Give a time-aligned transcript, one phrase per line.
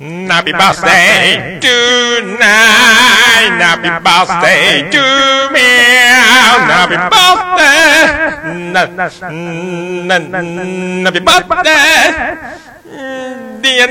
[0.00, 2.42] Happy birthday tonight.
[3.62, 4.98] Happy birthday to
[5.54, 5.70] me.
[6.66, 7.94] Happy birthday.
[11.04, 11.78] Happy birthday.
[13.62, 13.86] Dear,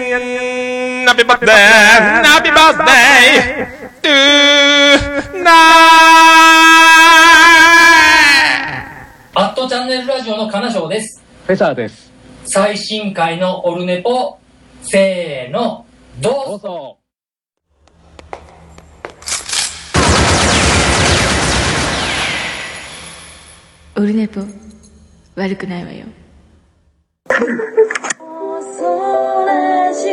[1.07, 1.55] happy birthday.
[2.27, 3.63] Happy birthday
[4.03, 5.63] tonight.
[9.35, 11.23] アットチャンネルラジオの金賞です。
[11.47, 12.11] フェザーです。
[12.43, 14.37] 最新回のオルネポ、
[14.81, 15.85] せーの、
[16.19, 16.99] どうぞ。
[23.95, 24.41] オルネポ
[25.35, 26.05] 悪くないわよ
[27.27, 27.35] モ
[28.57, 28.99] ンスト
[29.69, 30.09] ラジ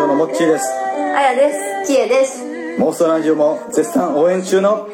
[0.00, 0.66] オのモッチーです
[1.16, 1.52] あやで
[1.84, 1.92] す。
[1.92, 2.78] きえです。
[2.78, 4.88] モンストラジオも絶賛応援中の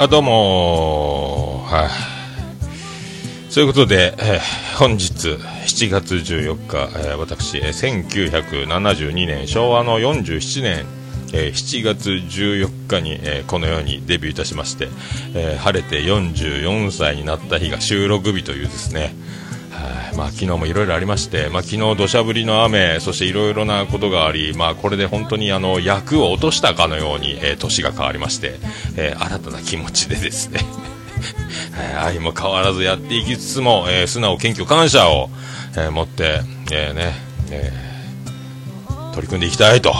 [0.00, 5.30] あどうもはい、そういうことで、えー本日
[5.66, 10.86] 7月14日、えー私、えー1972年昭和の47年、
[11.32, 14.88] えー7月14日に、えーこのようにデビューいたしまして、
[15.34, 19.12] えー晴れて44歳になった日が収録日というですね
[20.16, 28.56] まあ、昨日もいろいろありまして、まあ、昨日土砂降りの雨、そしていろいろなことがあり、まあ、これで本当にあの役を落としたかのように、えー年が変わりまして、
[28.96, 30.60] えー新たな気持ちでですね、
[31.96, 35.30] はい愛も変わらずやっていきつつも、えー素直、謙虚、感謝を、
[35.76, 36.40] え持って、
[36.72, 37.14] えね
[37.50, 37.72] え
[39.14, 39.92] 取り組んでいきたいと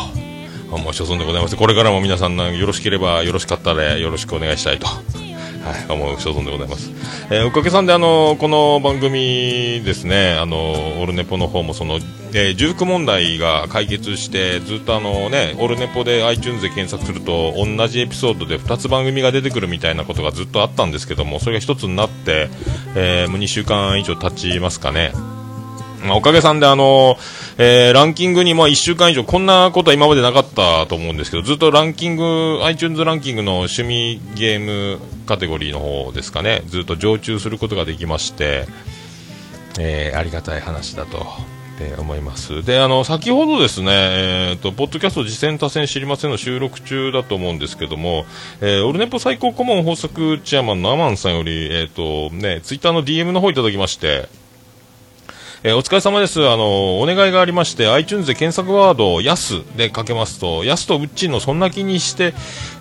[0.71, 1.57] 思う所存でございます。
[1.57, 4.87] これからも皆さんよろしければよろしかったらよろしくお願いしたいと。
[5.69, 6.91] はい、思う所存でございます。
[7.31, 11.97] えーおかげさんで、あのこの番組ですね、あのオルネポの方も、その、
[12.33, 22.49] えー重複問題が解決して、ずっとあのね、オルネポで iTunes で検索すると、同じエピソードで2つ番組が出てくるみたいなことがずっとあったんですけども、それが1つになって、
[22.95, 25.13] えーもう2週間以上経ちますかね。
[26.09, 27.17] まあ、おかげさんで、あの
[27.59, 38.67] えーランキングに、まあ、1週間以上、こんなことは今までなかったと思うんですけど、ずっとランキング、iTunes ランキングの趣味ゲームカテゴリーの方ですかね、ずっと常駐することができまして、
[39.79, 41.59] えーありがたい話だと。
[41.81, 48.25] え思いますであの先ほどですね、えー、とポッドキャスト実践多戦知りませんの収録中だと思うんですけども、
[48.61, 51.89] えーオルネポ最高顧問豊作チェアマンのアマンさんより、えー
[52.31, 54.29] とね、ツイッターの DM の方いただきまして、
[55.65, 56.49] えーお疲れ様です。
[56.49, 62.33] あの、お願いがありまして、iTunes で検索ワード、やすでかけますと、やすとうっちんのそんな気にして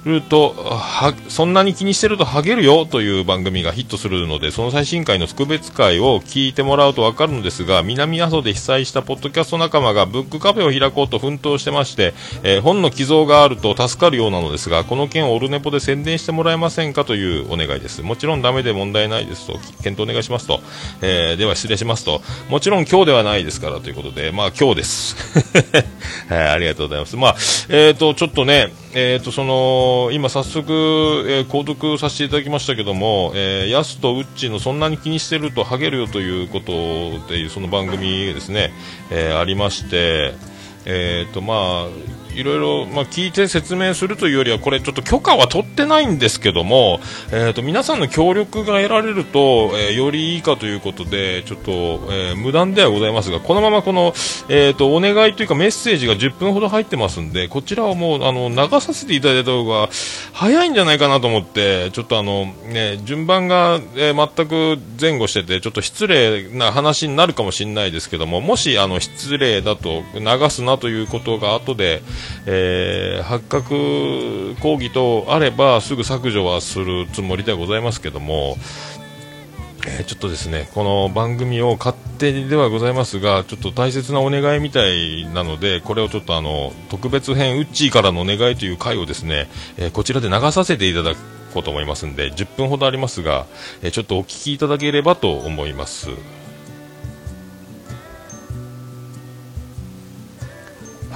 [0.08, 12.14] ると、は、そんなに気にしてるとハゲるよという番組がヒットするので、その最新回の特別回を聞いてもらうとわかるのですが、南阿蘇で被災したポッドキャスト仲間がブックカフェを開こうと奮闘してまして、
[12.44, 18.02] えー本の寄贈があると助かるようなのですが、この件をオルネポで宣伝してもらえませんかというお願いです。
[18.02, 19.54] もちろんダメで問題ないですと、
[19.84, 20.60] 検討お願いしますと、
[21.02, 25.16] えーでは失礼しますと、もちろん今日ではないですからということで、まあ今日です。
[26.30, 27.16] はい、ありがとうございます。
[27.16, 27.36] まあ、
[27.70, 30.74] えっ、と、ちょっとね、えっ、と、その、今早速、
[31.28, 38.74] えー購読させていただきましたけども、えー、ヤスとウッチのそんなに気にしてるとハゲるよということでその番組ですね、
[39.12, 40.34] えーありまして、
[40.86, 41.88] えーとまあ、
[42.38, 47.00] いろいろ、まあ、聞いて説明するというよりはこれちょっと許可は取ってないんですけども、
[47.32, 51.72] えー、と皆さんの協力が得られると、えーよりいいかということでちょっと、
[52.12, 54.14] えー無断ではございますがこのままこの、
[54.48, 59.90] えー、とお願いというかメッセージが10分ほど入ってますんでこちらをもうあの流させていただいた方が
[60.34, 72.02] 早いんじゃないかなと思ってちょっとあの、ね、順番が、えー全く前後しててちょっと失礼な話になるかもしれないですけどももしあの失礼だと流すなということが後で、
[72.46, 78.58] えー発覚抗議とあればすぐ削除はするつもりではございますけども、
[79.88, 91.14] えーちょっとですねこの番組を勝手にではございますがちょっと大切なお願いみたいなのでこれをちょっとあの特別編ウッチーからのお願いという回をですね、えーこちらで流させていただ
[91.54, 93.46] こうと思いますんで10分ほどありますが、
[93.82, 96.10] えーちょっとお聞きいただければと思います。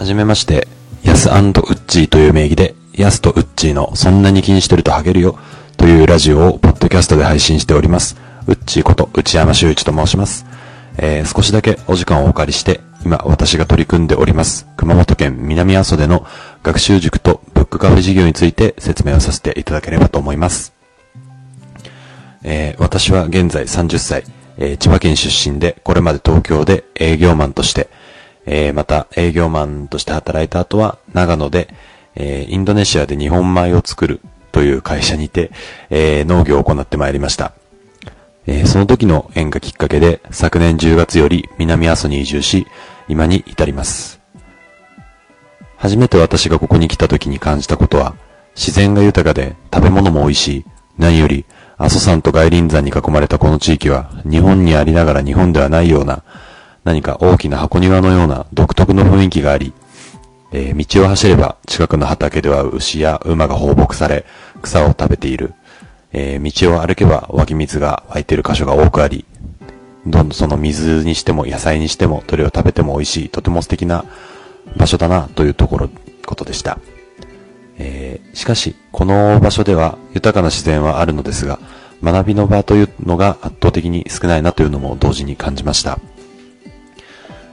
[0.01, 0.67] はじめまして、
[1.21, 5.37] スウッチーという名義で、ヤスとウッチーのそんなに気にしてるとハゲるよ
[5.77, 8.17] というラジオをポッドキャストで配信しております。
[8.47, 10.47] ウッチーこと内山修一と申します。
[10.97, 16.25] えー少しだけお時間をお借りして、今私が取り組んでおります、熊本県南阿蘇での
[16.63, 20.73] 学習塾とブックカフェ事業について説明をさせていただければと思います。
[22.41, 24.23] えー私は現在30歳、
[24.57, 27.89] えー千葉県出身で、これまで東京で営業マンとして、
[28.45, 31.73] えーまた営業マンとして働いた後は長野で、
[32.15, 34.21] えーインドネシアで日本米を作る
[34.51, 35.51] という会社にて、
[35.89, 37.53] えー農業を行ってまいりました。
[38.47, 42.67] えーその時の縁がきっかけで、昨年10月より南阿蘇に移住し、
[43.07, 44.19] 今に至ります。
[45.77, 48.15] 初めて私がここに来た時に感じたことは、
[48.55, 50.65] 自然が豊かで食べ物も美味しい。
[50.97, 51.45] 何より、
[51.77, 56.23] 阿蘇山と外輪山に囲まれたこの地域は、日本にありながら日本ではないような、
[56.83, 59.73] 何か大きな箱庭のような独特の雰囲気があり、
[60.51, 64.25] えー道を走れば近くの畑では牛や馬が放牧され、
[64.61, 65.53] 草を食べている。
[66.13, 69.25] えー道を歩けば湧き水が湧いている箇所が多くあり、
[70.07, 74.05] どんどんその水にしても野菜にしてもどれを食べても美味しい、とても素敵な
[74.75, 75.89] 場所だなというところ、
[76.25, 76.79] ことでした。
[77.77, 81.59] えーしかし、この場所では豊かな自然はあるのですが、
[82.03, 85.99] 学びの場というのが圧倒的に少ないなというのも同時に感じました。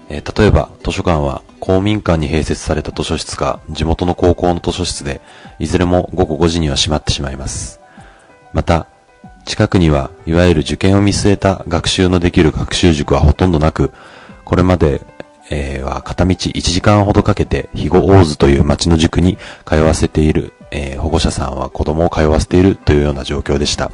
[0.09, 5.21] え例えば、図書館は公民館に併設された図書室か地元の高校の図書室で、
[5.59, 7.81] いずれも午後5時には閉まってしまいます。
[8.53, 8.87] また、
[9.45, 13.93] 近くには、いわゆる受験を見据えた学習のできる学習塾はほとんどなく、
[14.45, 15.03] これまで、
[15.51, 23.91] えは片道1時間ほどかけて、肥後大津という町の塾に通わせている、えー保護者さんは子供を通わせているというような状況でした。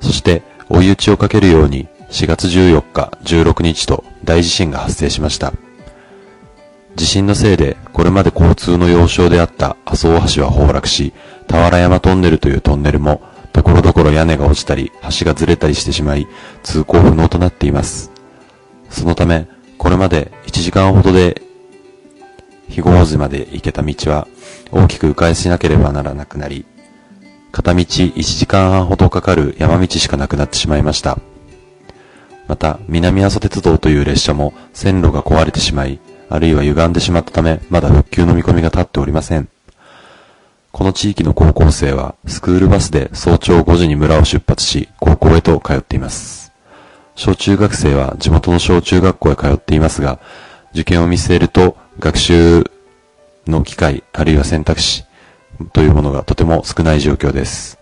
[0.00, 5.52] そして、追い打ちをかけるように、4月14日、16日と大地震が発生しました。
[6.94, 11.12] 地震のせいで、これまで交通の要衝であった阿蘇大橋は崩落し、
[11.46, 13.20] 俵山トンネルというトンネルも、
[13.52, 16.26] ところどころ屋根が落ちたり、橋がずれたりしてしまい、
[16.62, 18.10] 通行不能となっています。
[18.88, 21.42] そのため、これまで1時間ほどで、
[22.68, 24.26] 肥後大まで行けた道は、
[24.70, 26.64] 大きく迂回しなければならなくなり、
[27.52, 31.18] 片道1時間半ほどかかる山道しかなくなってしまいました。
[32.48, 35.98] また、南阿蘇鉄道という列車も線路が壊れてしまい、
[36.28, 39.48] あるいは歪んでしまったため、まだ復旧の見込みが立っておりません。
[40.72, 46.52] この地域の高校生は、スクールバスで早朝5時に村を出発し、高校へと通っています。
[47.14, 50.18] 小中学生は地元の小中学校へ通っていますが、
[50.72, 52.70] 受験を見据えると、学習
[53.46, 55.04] の機会、あるいは選択肢
[55.72, 57.75] というものがとても少ない状況です。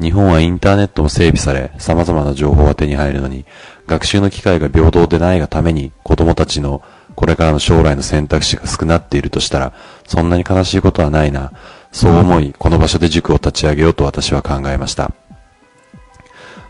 [0.00, 3.44] 日本はインターネットも整備され、様々な情報が手に入るのに、
[3.86, 6.82] 学習の機会が平等でないがために、子供たちの
[7.14, 9.72] これからの将来の選択肢が少なっているとしたら、
[10.06, 11.52] そんなに悲しいことはないな。
[11.92, 15.12] そう思い、この場所で塾を立ち上げようと私は考えました。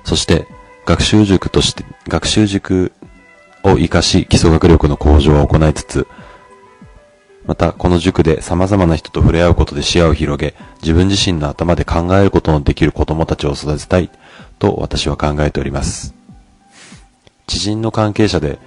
[0.04, 0.46] そして、
[0.84, 2.92] 学習塾として、学習塾
[3.62, 6.06] を活かし、基礎学力の向上を行いつつ、
[7.46, 14.10] また、この塾で様々な人と触れ合うことで視野を広げ、自分自身の頭で考えることのできる子供たちを育てたい、
[14.58, 16.14] と私は考えております。
[17.46, 18.58] 知人の関係者で、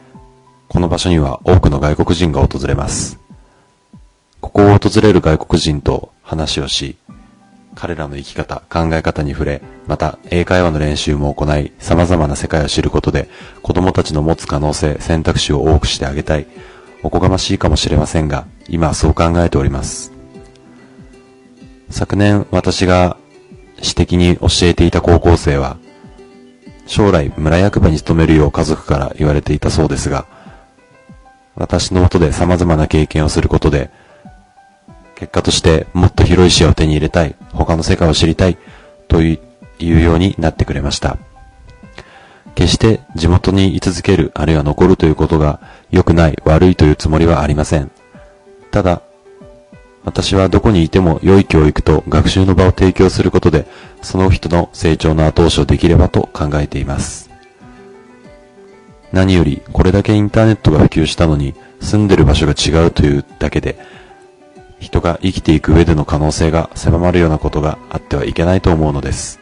[0.68, 3.20] この場所には多くの外国人が訪れます。
[4.42, 6.98] ここを訪れる外国人と話をし、
[7.74, 13.30] 彼らの生き方、考え方に触れ、また英会話の練習も行い、様々な世界を知ることで、
[13.62, 16.48] 子供たちの持つ可能性、選択肢を多くしてあげたい。
[17.08, 20.12] おこがましいかもしれませんが、今はそう考えております。
[21.90, 23.16] 昨年私が
[23.82, 25.78] 私的に教えていた高校生は、
[26.86, 30.28] 将来村役場に勤めるよう家族から言われていたそうですが、
[31.56, 33.90] 私の下で様々な経験をすることで、
[35.16, 38.58] 結果としてもっと広い視野を手に入れたい、他の世界を知りたい、
[39.08, 39.40] とい
[39.80, 41.18] うようになってくれました。
[42.54, 47.92] 決して地元に居続ける、あるいは残るということが良くない、悪いというつもりはありません。
[48.72, 49.02] ただ、
[50.04, 53.68] 私はどこにいても良い教育と学習の場を提供することで、
[54.02, 57.30] その人の成長の後押しをできればと考えています。
[59.12, 63.78] 何より、これだけインターネットが普及したのに、住んでる場所が違うというだけで、
[64.80, 69.40] 人が生きていく上での可能性が狭まるようなことがあってはいけないと思うのです。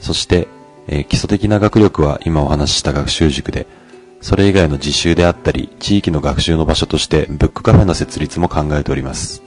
[0.00, 0.48] そして、
[0.88, 3.66] えー基礎的な学力は今お話しした学習塾で、
[4.20, 9.42] それ以外の実習であったり、地域の学習の場所としてブックカフェの設立も考えております。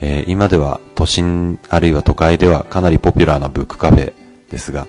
[0.00, 4.12] えー今では都心あるいは都会ではかなりポピュラーなブックカフェ
[4.50, 4.86] ですが、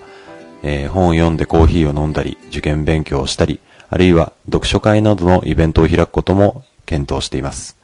[0.63, 7.77] えー本を読んでコーヒーを飲んだり、受験勉強をしたり、あるいは読書会などのイベントを開くことも検討しています。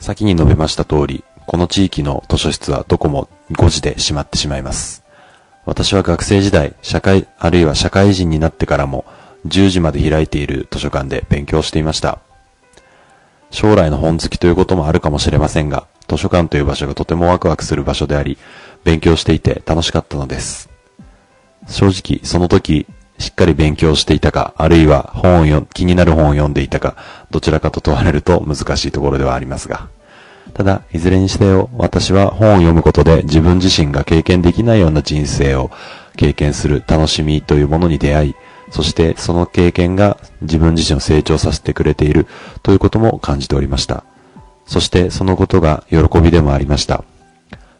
[0.00, 5.02] 先に述べました通り、この地域の図書室はどこも5時で閉まってしまいます。
[5.68, 9.04] 私は学生時代、社会、あるいは社会人になってからも、
[9.46, 12.20] 10時まで開いている図書館で勉強していました。
[13.50, 18.38] 将来の本好きということもあるかもしれませんが、図書館という場所がとてもワクワクする場所であり、
[18.82, 20.70] 勉強していて楽しかったのです。
[21.66, 22.86] 正直、その時、
[23.18, 26.96] しっかり勉強していたか、あるいは本を読気になる本を読んでいたか、
[27.30, 29.88] どちらかと問われると難しいところではありますが。
[30.54, 35.70] ただ、いずれにしてよ、私は本を読むことで自分自身が経験できないような人生を
[36.16, 38.34] 経験する楽しみというものに出会い、
[38.70, 42.26] そしてその経験が自分自身を成長させてくれている
[42.62, 44.04] ということも感じておりました。
[44.66, 47.04] そしてそのことが喜びでもありました。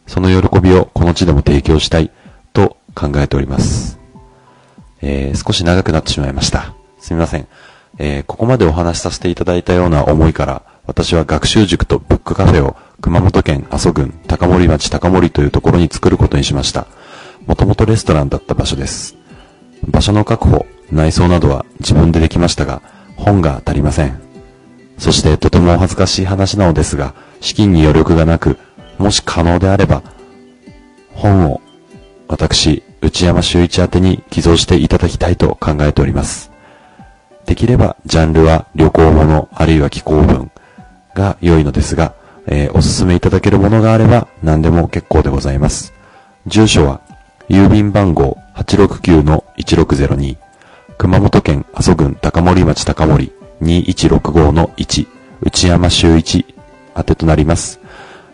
[0.07, 2.09] その喜びをこの地でも提供したい
[2.53, 3.99] と考えております。
[5.01, 6.73] えー少し長くなってしまいました。
[6.99, 7.47] すみません。
[7.99, 16.87] えーここまでお話しさせていただいたような思いから、私は学習塾とブックカフェを熊本県阿蘇郡高森町高森というところに作ることにしました。
[17.45, 19.15] もともとレストランだった場所です。
[19.87, 22.81] 場所の確保、内装などは自分でできましたが、
[23.17, 24.19] 本が足りません。
[24.97, 28.57] そしてとても恥ずかしい話なのですが、資金に余力がなく、
[28.97, 30.01] もし可能であれば、
[31.13, 31.61] 本を
[32.27, 36.51] 私、内山修一宛に寄贈していただきたいと考えております。
[37.45, 40.49] できれば、ジャンルは旅行物、あるいは気候文
[41.19, 42.15] が良いのですが、
[42.47, 45.93] えーおすすめいただけるものがあれば何でも結構でございます。
[46.47, 47.01] 住所は、
[47.49, 50.37] 郵便番号869-1602、
[50.97, 55.07] 熊本県阿蘇郡高森町高森2165-1、
[55.41, 56.45] 内山修一
[56.95, 57.79] 宛てとなります。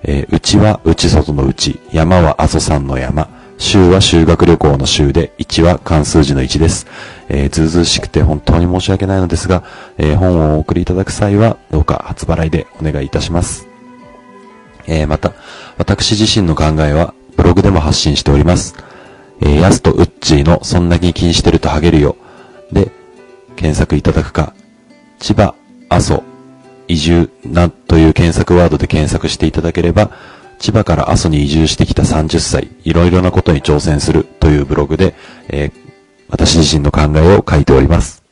[0.04, 3.28] えー内は内外の内、山は阿蘇山の山、
[3.58, 6.88] 州は修学旅行の州で、1は関数字の1です。
[7.30, 9.64] えーずうずうしくて本当に申し訳ないのですが、
[9.98, 13.68] えー本をお送りいただく際は、どうか初払いでお願いいたします。
[14.88, 15.34] えーまた、
[15.78, 18.76] 私自身の考えは、ブログでも発信しております。
[19.42, 22.18] えー、ヤスとウッチーのそんなに気にしてるとハゲるよ。
[22.72, 22.92] で、
[23.56, 24.54] 検索いただくか、
[25.20, 25.56] 千葉、
[25.90, 26.24] 阿蘇、
[26.88, 30.12] 移住なという検索ワードで検索していただければ、
[30.60, 35.16] 千葉から阿蘇に移住してきた30歳、いろいろなことに挑戦するというブログで、
[35.50, 35.86] えー
[36.30, 38.24] 私自身の考えを書いております。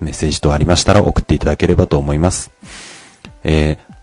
[0.00, 2.50] メッセージ等ありましたら送っていただければと思います。
[3.42, 3.94] えー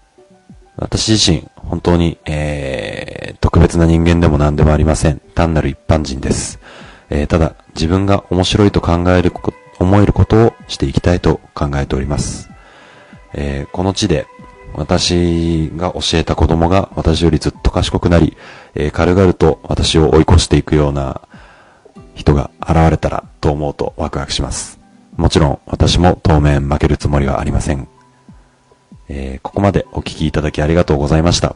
[0.78, 5.20] 私自身、本当に、えー特別な人間でも何でもありません。
[5.36, 6.60] 単なる一般人です。
[7.10, 9.32] えーただ、自分が面白いと考える、
[9.80, 12.50] 思えることをしていきたいと考えております。
[13.34, 14.26] えーこの地で、
[14.74, 18.38] 私が教えた子供が私よりずっと賢くなり、
[18.74, 21.22] えー軽々と私を追い越していくような
[22.16, 24.80] 人が現れたらと思うとワクワクします。
[25.18, 27.88] もちろん私も当面負けるつもりはありません。
[29.10, 31.56] えーここまでお聞きいただきありがとうございました。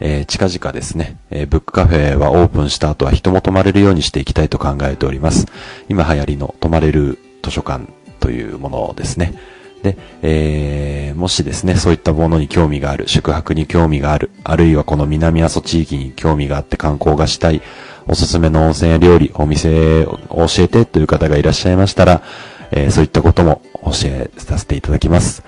[0.00, 5.46] えー近々ですね、えーブックカフェはオープンした後は人も泊まれるようにしていきたいと考えております。
[5.88, 7.86] 今流行りの泊まれる図書館
[8.18, 9.34] というものですね。
[9.82, 17.60] で、えーもしですね、そういったものに興味がある、宿泊に興味がある、あるいはこの南阿蘇地域に興味があって観光がしたい、
[18.06, 22.22] おすすめの温泉や料理、お店を教えてという方がいらっしゃいましたら、
[22.70, 25.42] えーそういったことも教えさせていただきます。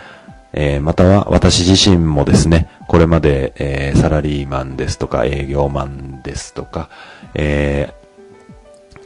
[0.53, 6.91] えーまたは私自身もですね、これまで、えーサラリーマンですとか営業マンですとか、
[7.35, 8.03] えー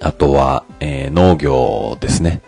[0.01, 2.41] あとは、えー農業ですね。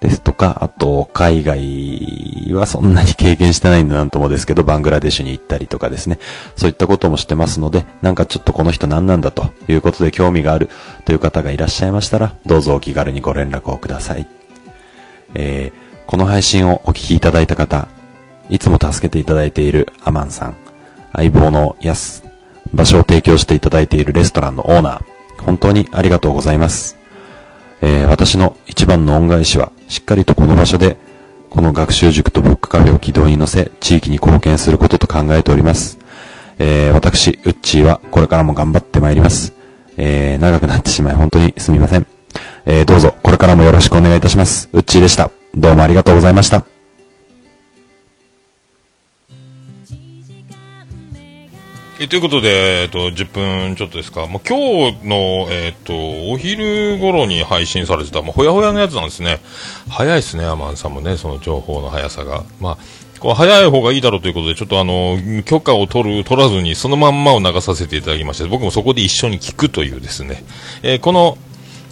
[0.00, 6.18] ですとか、あと、海外はそんなに経験してないんでなんともですけど、バングラデシュに行ったりとかですね。
[6.56, 10.70] そういったこともしてますので、なんかちょっとこの人何なんだということで興味がある
[11.04, 14.26] という方がいらっしゃいましたら、どうぞお気軽にご連絡をください。
[15.34, 17.86] えーこの配信をお聞きいただいた方、
[18.48, 20.56] いつも助けていただいているアマンさん、
[21.12, 22.24] 相棒のヤス、
[22.72, 26.96] 場所を提供していただいているレストランのオーナー、本当にありがとうございます。
[27.82, 30.96] えー私の一番の恩返しは、しっかりとこの場所で、
[31.50, 35.98] この学習塾とブックカフェを軌道に乗せ、地域に貢献することと考えております。
[36.58, 39.54] えー私、ウッチーはこれからも頑張ってまいります。
[39.96, 42.06] えー長くなってしまい本当にすみません。
[42.66, 44.68] えーどうぞこれからもよろしくお願いいたします。
[44.72, 45.30] ウッチーでした。
[45.54, 46.77] どうもありがとうございました。
[52.00, 55.94] えということで、えっと、10分ちょっとですか、もう今日の、えっと、
[56.30, 59.40] お昼頃に配信されてた、もうほやほやのやつなんですね。
[59.88, 62.44] 早いですね、アマンさんもね、その情報の速さが。
[62.60, 62.78] まあ、
[63.18, 70.44] こう早い方がいいだろうということで、ちょっとあの、許可を取る、取らずに、そのまんまを流させていただきまして、僕もそこで一緒に聞くというですね、
[70.84, 71.36] えーこの、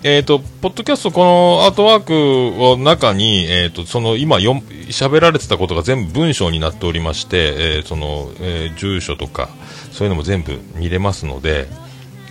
[0.02, 9.48] えっ、と、ポッドキャスト、このアートワークの中に、えっ、と、その今よん、喋られてたことが全部文章になっておりまして、えーその、えー住所とか、
[9.92, 11.66] そういうのも全部見れますので、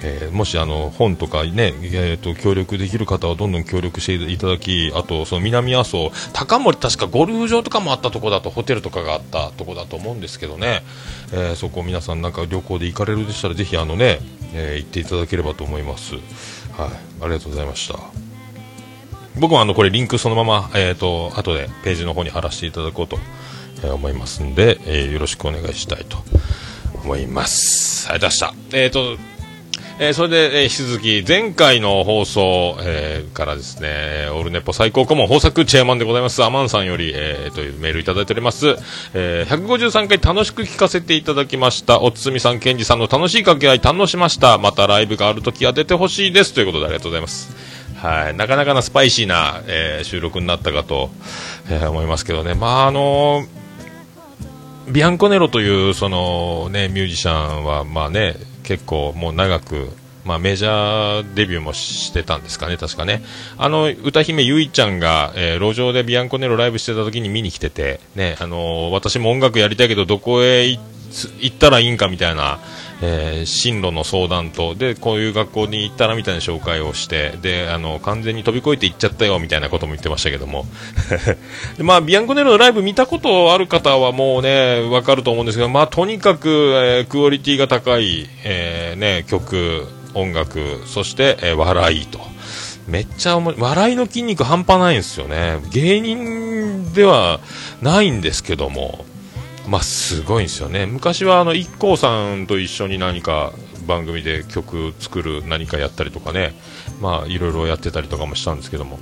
[0.04, 10.84] えーもしあの本とかね、えー、と協力できる方はどんどん協力していただき、あとその南阿蘇、高森、確かゴルフ場とかもあったとこだと、ホテルとかがあったとこだと思うんですけどね、
[11.34, 14.20] えーそこ皆さんなんか旅行で行かれるでしたら、ぜひあのね、
[14.54, 16.16] えー行っていただければと思います。
[16.78, 16.90] はい、
[17.22, 18.00] ありがとうございました。
[19.40, 23.18] 僕もあのこれリンクそのまま、えー、と後でページの方に貼らせていただこうと、
[23.84, 26.18] えー思いますんで、えーよろしくお願いしたいと
[27.04, 28.08] 思います。
[28.10, 28.78] ありがとうございました。
[28.78, 29.35] えーと
[29.98, 38.76] えーそれで、えー引き続き前回の放送、えーからですね、オールネポ最高顧問豊作チェアマンでございます、アマンさんより、えーというメールいただいております。
[39.14, 42.02] えー153回楽しく聞かせていただきました。
[42.02, 44.58] おつつみさん、ケンジさんの楽しい掛け合い堪能しました。
[44.58, 46.54] またライブがあるときは出てほしいです。
[46.54, 47.56] ということでありがとうございます。
[47.98, 51.10] はい、なかなかなスパイシーな、えー収録になったかと、
[51.70, 52.54] えー思いますけどね。
[52.54, 53.48] まあ、あのー
[54.92, 59.90] ビアンコネロというその、ね、ミュージシャンは、まあね、結構もう長く、
[60.26, 63.24] まあ、メジャーデビューもしてたんですかね、確かね。
[63.58, 70.80] あの、歌姫ゆいちゃんが、えー路上でビアンコネロライブしてた時に見に来てて、ね、あのー私も音楽やりたいけど、どこへ行
[71.48, 72.60] ったらいいんかみたいな、
[73.06, 80.66] えー進路の相談と、で、こういう学校に行ったらみたいな紹介をして、で、あの、完全に飛び越えて行っちゃったよみたいなことも言ってましたけども。
[81.78, 92.20] でまあ、ビアンコネロのライブ見たことある方はもうね、わかると思うんですけど、まあ、とにかく、えークオリティが高い、えーね、曲、音楽、そして、え笑いと。
[92.88, 95.60] めっちゃおも笑いの筋肉半端ないんですよね。
[95.72, 97.40] 芸人では
[97.82, 99.06] ないんですけども、
[99.68, 100.86] まあ、すごいんですよね。
[100.86, 103.54] 昔は、あの、IKKO さんと一緒に何か
[103.88, 106.54] 番組で曲作る何かやったりとかね、
[107.02, 109.00] まあ、いろいろやってたりとかもしたんですけども。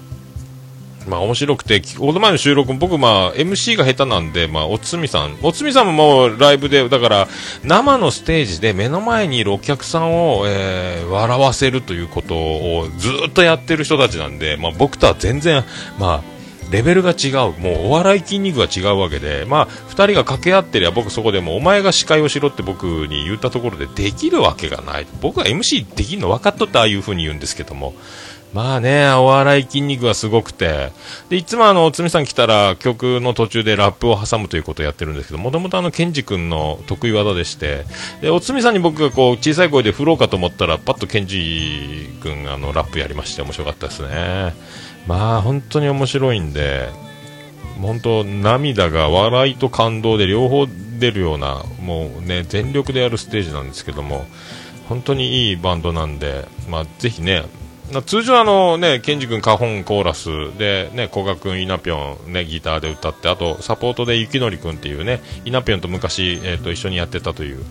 [1.08, 7.28] まあ面白くて、この前の収録も僕まあ MC が下手なんで、まあおつみさん、おつみさんももうライブで、だから
[7.64, 15.64] 生のステージで目の前にいるお客さんを、えー笑わせるということをずっとやってる人たちなんで、まあ僕とは全然、
[16.00, 16.33] まあ
[16.74, 25.06] レベルが違う、もうお笑い筋肉が違うわけで、まあ二人が掛け合ってりゃ僕そこでもお前が司会をしろって僕に言ったところでできるわけがない。
[25.22, 27.94] 僕は MC できるの分かっとってああいう風に言うんですけども、
[28.54, 30.92] まあね、お笑い筋肉がすごくて、
[31.30, 37.86] で、いつもあの、つみさん来たら曲の途中でラップを挟むということをやってるんですけど、もともとあの、ケンジ君の得意技でして、
[38.22, 44.54] で、おつみさんに僕がこう、小さい声で振ろうかと思ったら、パッとケンジ君あの、ラップやりまして面白かったですね。
[45.08, 46.90] まあ、本当に面白いんで、
[47.82, 50.68] 本当涙が笑いと感動で両方
[51.00, 54.26] 出るような、もうね、全力でやるステージなんですけども、
[54.88, 57.44] 本当にいいバンドなんで、まあ、ぜひね、
[58.06, 67.64] 通常あのね、ケンジ君カホンコーラスでね、古賀君イナピョンね、ギターで歌って、あとサポートでゆきのり君っていうね、イナピョンと昔、えっ、と一緒にやってたという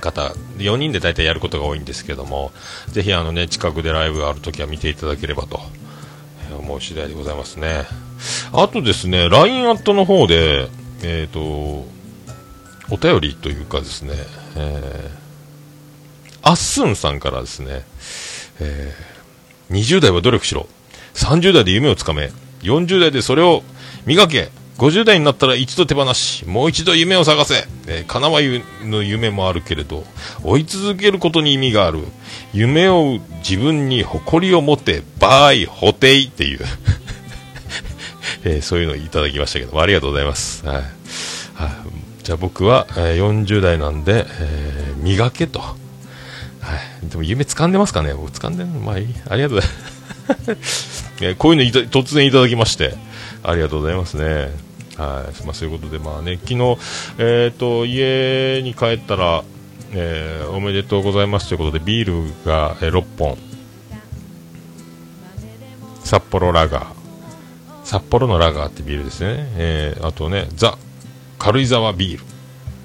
[0.00, 2.52] 方、4人で大体やることが多いんですけども、
[2.88, 5.60] ぜひあのね、近くでライブがあるときは見ていただければと、
[6.52, 7.84] 思う次第でございますね。
[8.52, 10.68] あとですね、LINE アットの方で、
[11.02, 14.14] えっ、と、お便りというかですね、
[14.56, 17.84] えー、アッスンさんからですね、
[18.60, 19.12] えー
[19.72, 20.66] 20代は努力しろ。
[21.14, 22.30] 30代で夢をつかめ。
[22.60, 23.62] 40代でそれを
[24.06, 24.50] 磨け。
[24.78, 26.46] 50代になったら一度手放し。
[26.46, 30.04] もう一度夢を探せ、えー、叶わゆの夢もあるけれど
[30.42, 32.00] 追い続けることに意味がある。
[32.52, 36.60] 夢を自分に誇りを持ってバイ補定っていう、
[38.44, 40.86] えーそういうのをいただきましたけどありがとうございます、はいはい、
[42.22, 48.14] じゃあ僕は、えー40代なんで、えー磨けとはい、でも夢掴んでますかね？
[48.14, 49.06] 僕掴んでるのまあいい。
[49.28, 51.12] ありがとうございます。
[51.20, 52.94] えこういうの突然いただきまして、
[53.42, 54.50] ありがとうございますね。
[54.96, 55.44] はい。
[55.44, 56.78] まあそういうことで、まあね、昨日、
[57.18, 59.42] えっ、と、家に帰ったら、
[59.94, 63.38] えーおめでとうございますということで、ビールが、えー6本。
[66.04, 66.86] 札幌ラガー。
[67.84, 69.48] 札幌のラガーってビールですね。
[69.56, 70.76] えーあとね、ザ・
[71.38, 72.24] 軽井沢ビール。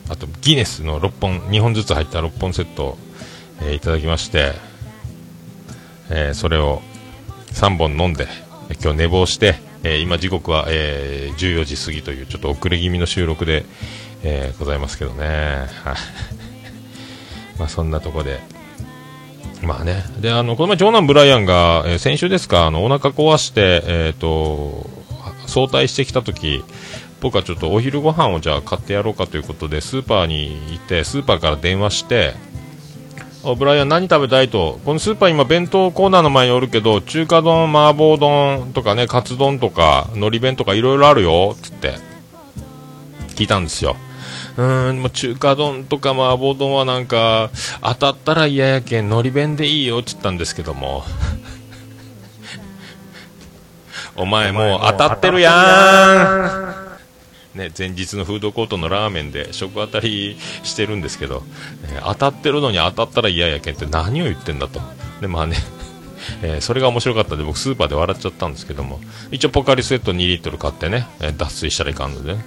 [0.10, 2.98] あと、ギネスの6本、2本ずつ入った6本セット、
[3.62, 4.54] えーいただきまして、
[6.10, 6.82] えーそれを
[7.54, 8.28] 3本飲んで、
[8.82, 13.66] 今日寝坊して、えー今時刻は、えー14時過ぎというちょっと遅れ気味の収録で、
[14.24, 15.26] えーございますけどね。
[15.84, 16.37] はい
[17.60, 18.40] まあそんなとこで。
[19.62, 20.04] まあね。
[20.20, 24.90] で、あの、この前長男ブライアンが、えー先週ですか、あの、お腹壊して、えっ、と、
[25.48, 26.64] 早退してきた時
[27.22, 32.36] 僕はちょっとお昼ご飯をじゃあ買ってやろうかということで、スーパーに行って、スーパーから電話して、
[33.44, 34.80] おブライアン何食べたいと？
[34.86, 41.96] このスーパー今弁当コーナーの前におるけど、中華丼、麻婆丼とかね、カツ丼とか、海苔弁とかいろいろあるよ、つって。
[43.36, 43.96] 聞いたんですよ。
[44.58, 51.04] うーん、もう中華丼とか麻婆丼はなんか、当たったら嫌やけん、海苔弁でいいよって言ったんですけども。
[54.18, 55.52] お前もう当たってるや
[56.84, 56.88] ん
[57.58, 61.44] ね、前日のフードコートのラーメンで食当たりしてるんですけど、
[61.92, 64.80] えー当たってるのに当たったら嫌やけんって何を言ってんだと。
[65.22, 65.58] で、まあね、
[66.42, 69.00] えーそれが面白かったんで僕スーパーで笑っちゃったんですけども、
[69.32, 72.46] 一応ポカリスエット2リットル買ってね、えー脱水したらいかんのでね。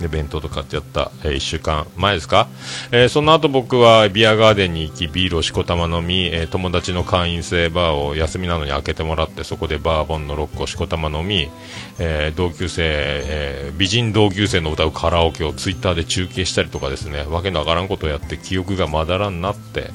[0.00, 2.48] で、弁当とかってやった、え1週間前ですか、
[2.90, 11.50] えーその後僕はビアガーデンに行き、ビールをしこたま飲み、えー友達の会員制バーを休みなのに開けてもらって、そこでバーボンの6個しこたま飲み、
[11.98, 19.90] えー同級生、え美人同級生の歌うカラオケをツイッターで中継したりとかですね、わけのわからんことをやって記憶がまだらんなって、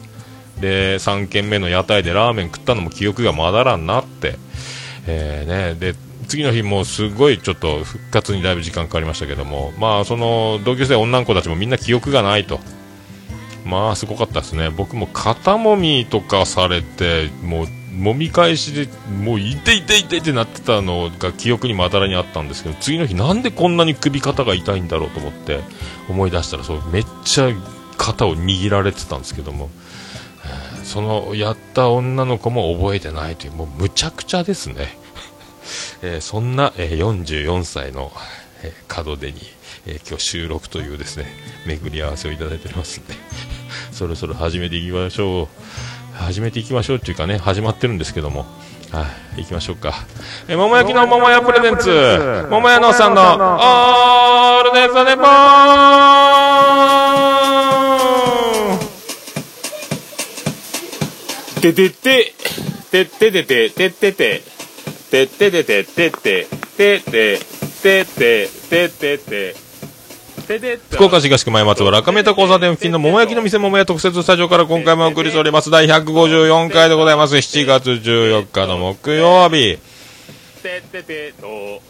[0.60, 4.38] で、3軒目の屋台でラーメン食ったのも記憶がまだらんなって、
[5.08, 5.96] えね、で、
[6.28, 12.60] 次の日もすごいちょっと復活にだいぶ時間かかりましたけども、まあその同級生女の子たちもみんな記憶がないと。
[13.66, 14.70] まあすごかったですね。
[14.70, 25.60] 僕も肩もみとかされて、もう揉み返しで、もういていていてってなってたのが記憶にまだらにあったんですけど、次の日なんでこんなに首肩が痛いんだろうと思って
[26.08, 27.50] 思い出したら、そうめっちゃ
[27.98, 29.70] 肩を握られてたんですけども、
[30.84, 34.98] そのやった女の子も覚えてないという、もうむちゃくちゃですね。
[36.02, 38.12] えー、そんな、えー、44歳の、
[38.64, 39.42] えー、門出に、
[39.86, 41.28] え今日収録というですね
[41.66, 43.14] 巡り合わせをいただいておりますので
[43.92, 45.48] そろそろ始めていきましょう
[46.18, 48.46] 始めていきましょうっていうかね始まってるんですけども
[48.92, 49.94] はい、行きましょうか。
[50.48, 56.24] え、桃焼きの桃屋プレゼンツ、桃屋のさんの、オールデイズ・ネポー
[61.58, 62.34] ンててて、
[62.90, 64.57] てててて、ててて。
[65.10, 67.40] てててててててて
[67.82, 69.68] ててててて
[70.92, 79.78] 福岡市東区前松原赤目田交差点付近の桃焼きの店桃屋特設スタジオから今回もお送りしております第154回でございます7月14日の木曜日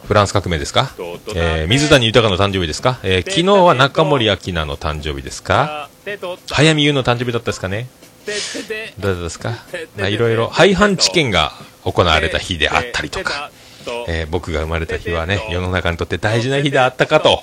[0.04, 0.92] フランス革命ですか、
[1.36, 5.90] えー、水谷豊の誕生日ですか、えー、昨日は中森明菜の誕生日ですか
[6.48, 7.88] 早見優の誕生日だったですかね
[9.00, 9.52] どうですか？
[9.98, 11.54] まあいろいろ廃藩置県が
[11.86, 13.52] 行われた日であったりとか、
[14.08, 17.42] えー僕が生まれた日はね、世の中にとって大事な日であったかと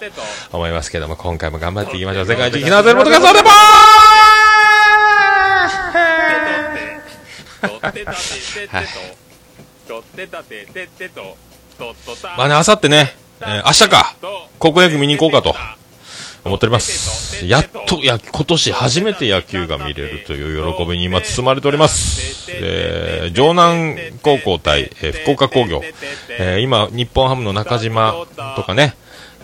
[0.52, 2.26] 思いますけども、今回も頑張っていきましょう。
[2.26, 3.48] 世界一ひなぜることがそうでも
[12.36, 14.16] まあね、あさってね、えー明日か、
[14.58, 15.54] 高校野球見に行こうかと
[16.44, 17.46] 思っております。
[17.46, 22.50] やっと、や、今年初めて野球が見れるという喜びに今包まれております。
[22.52, 25.82] えー、城南高校対、えー福岡工業。
[26.38, 28.14] えー今、日本ハムの中島
[28.56, 28.94] とかね、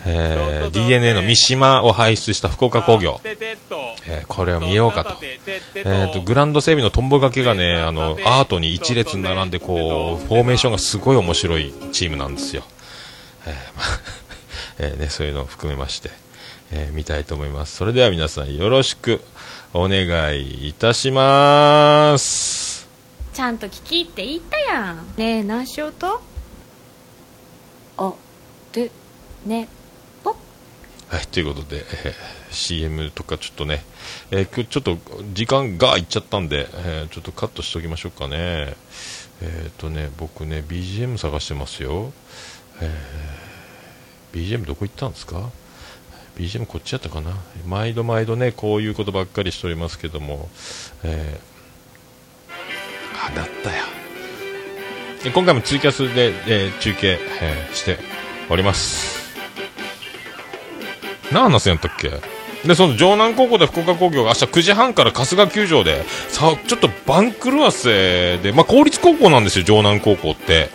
[0.04, 3.20] えー DNA の三島を輩出した福岡工業。
[3.24, 5.16] えーこれを見ようかと。
[5.22, 12.62] えーと、グランド整備のトンボがけがね、あの、アートに一列並んで、こう、フォーメーションがすごい面白いチームなんですよ。
[13.46, 14.00] えーまあ
[14.82, 16.10] えーね、そういうのを含めまして、
[16.72, 17.76] えー見たいと思います。
[17.76, 19.20] それでは皆さんよろしく
[19.74, 22.88] お願いいたします。
[23.32, 26.20] ちゃんと聞きって言ったやんねえ何しようと？
[27.98, 28.12] あ
[28.72, 28.90] で
[29.46, 29.68] ね
[30.24, 30.30] ぽ
[31.08, 32.14] はい、ということで、えー
[32.52, 33.84] CM とかちょっとね、
[34.32, 34.98] えー今日ちょっと
[35.32, 38.74] 時間がいっちゃったんで、えーちょっとカットしておきましょうかね。
[39.42, 42.12] えっ、とね、僕ね、BGM 探してますよ。
[42.80, 45.50] えー BGM どこ行ったんですか？
[46.40, 47.32] BGM こっちやったかな
[47.66, 50.48] 毎度毎度ね、こういうことばっかりしておりますけども、
[51.04, 53.84] えー、あ、なったよ。
[55.22, 57.98] で今回もツイキャスで、えー中継、えーして
[58.48, 59.20] おります。
[61.30, 62.08] 何話すんやったっけ？
[62.66, 70.70] で、その城南高校で福岡工業が明日9時半から春日球場で、さ、ちょっと番狂わせで、まあ、公立高校なんですよ、城南高校って。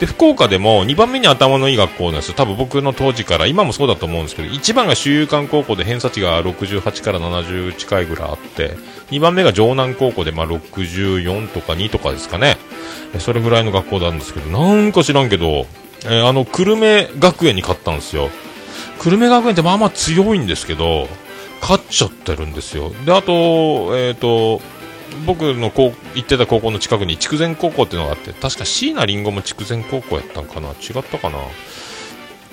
[0.00, 2.34] で、福岡でも2番目に頭のいい学校なんですよ。
[2.34, 8.76] 多分僕の当時から、今もそうだと思うんですけど、1番が周遊館高校で偏差値が68から70近いぐらいあって、
[9.10, 12.56] 2番目が城南高校で、ま、64とか2とかですかね。
[13.18, 15.66] それぐらいの学校なんですけど、なんか知らんけど、
[16.04, 18.30] えーあの、久留米学園に勝ったんですよ。
[19.00, 21.08] 久留米学園ってまあまあ強いんですけど、
[21.60, 22.92] 勝っちゃってるんですよ。
[23.04, 24.60] で、あと、えっ、と、
[25.26, 30.68] 僕のこう行ってた高校の近くに筑前高校っていうのがあって、確か椎名林檎も筑前高校やったんかな？
[30.70, 31.38] 違ったかな？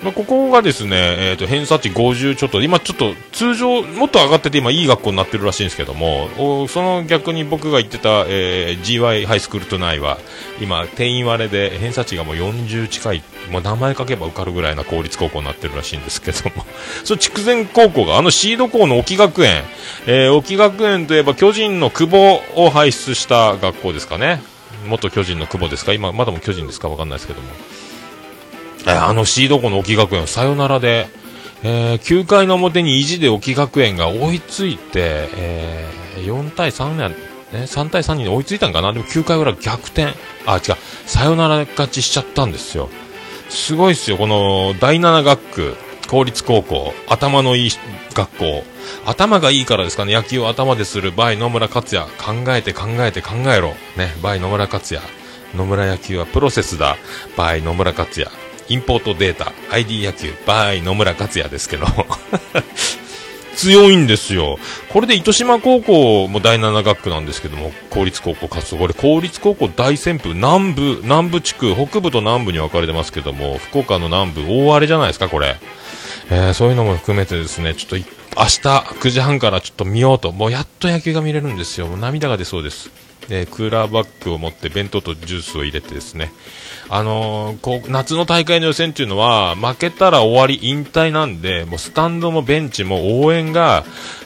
[0.02, 0.96] まあ、ここがですね、
[1.30, 6.28] えっ、と、偏差値50ちょっと、今ちょっと通常、もっと上がってて今いい学校になってるらしいんですけども、
[6.68, 10.18] その逆に僕が行ってた、えー GY ハイスクールトナイは、
[10.60, 16.66] 今、定員割れで偏差値がもう40近い、もう名前書けば受かるぐらいな公立高校になってるらしいんですけども、
[17.02, 19.64] その筑前高校が、あのシード校の沖学園、
[20.06, 24.42] えー沖学園といえば巨人の久保を輩出した学校ですかね。
[24.86, 25.94] 元巨人の久保ですか？
[25.94, 26.88] 今、まだも巨人ですか？
[26.90, 27.48] わかんないですけども。
[28.86, 31.08] えーあのシード校の沖学園、サヨナラで、
[31.62, 37.14] えー9回の表に意地で沖学園が追いついて、えー4対3ね、
[37.52, 38.92] ね、3対3に追いついたんかな？
[38.92, 40.14] でも9回裏逆転。
[40.46, 40.76] あ、違う。
[41.06, 42.88] サヨナラ勝ちしちゃったんですよ。
[43.48, 44.16] すごいっすよ。
[44.16, 45.76] この第7学区、
[46.08, 47.70] 公立高校、頭のいい
[48.14, 48.64] 学校。
[49.04, 52.06] 頭がいいからですかね、野球を頭でする by 野村克也。
[52.18, 53.74] 考えて考えて考えろ。
[53.96, 55.06] ね、 by 野村克也。
[55.54, 56.96] 野村野球はプロセスだ。
[57.36, 58.30] by 野村克也。
[58.68, 61.86] import data、ID 野球、 by 野村克也ですけど。
[63.56, 64.58] 強いんですよ。
[64.90, 68.76] これで糸島高校も第7学区なんですけども、公立高校活動。
[68.76, 75.56] これ公立高校大旋風、南部、南部地区、北部と南部に分かれてますけども、福岡の南部、大荒れじゃないですか、これ。
[76.30, 81.86] えーそういうのも含めてですね、ちょっと明日9時半からちょっと見ようと、もうやっと野球が見れるんですよ。
[81.86, 82.90] もう涙が出そうです。
[83.28, 86.32] で、クーラーバッグを持って弁当とジュースを入れてですね、
[86.88, 93.84] あのーこう、夏の大会の予選っていうのは、負けたら終わり、引退なんで、もうスタンドもベンチも応援が、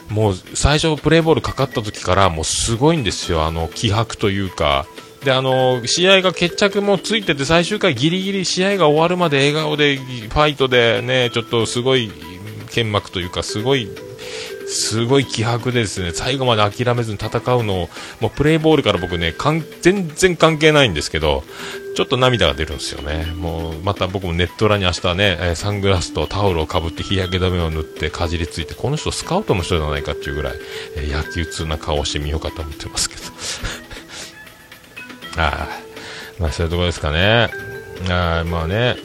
[0.09, 4.85] もう最初プレーボールかかった時からもうすごいんですよ、あの、気迫というか。
[5.23, 12.11] で、あの試合が決着もついてて最終回ギリギリ試合が終わるまで笑顔で、ファイトでね、ちょっとすごい
[12.71, 13.87] 剣幕というか、すごい
[14.71, 17.89] すごい気迫でですね、最後まで諦めずに戦うのを、
[18.21, 21.43] もうプレイボールから僕ね、かん全然関係ないんですけど、
[21.95, 23.25] ちょっと涙が出るんですよね。
[23.35, 30.53] もう、また僕もネット裏に明日ね、えサングラスとタオルをかぶって日焼け止めを塗ってかじりついて、この人スカウトの人じゃないかっていうぐらい、
[30.95, 33.21] え野球通な顔をしてみようかと思ってますけど。
[35.35, 35.79] あ あ、
[36.39, 37.49] まあそういうところですかね。
[38.09, 38.95] ああ、まあね、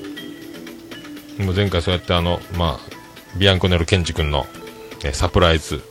[1.38, 2.96] もう前回そうやってあの、まあ、
[3.36, 4.46] ビアンコネルケンジ君の、
[5.04, 5.82] えサプライズ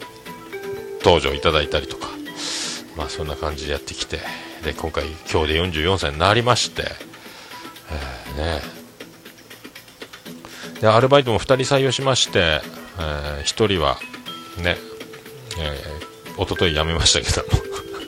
[1.03, 2.07] 登場いただいたりとか、
[2.97, 4.19] まあそんな感じでやってきて、
[4.63, 6.83] で、今回今日で44歳になりまして、
[7.91, 8.61] えーね、
[10.81, 12.61] で、アルバイトも2人採用しまして、
[12.99, 13.97] え1人は
[14.57, 14.77] ね、
[15.59, 17.45] えー、一昨日辞めましたけど、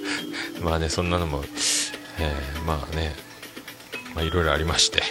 [0.65, 1.43] まあね、そんなのも、
[2.19, 3.15] えーまあね、
[4.15, 5.03] まあいろいろありまして、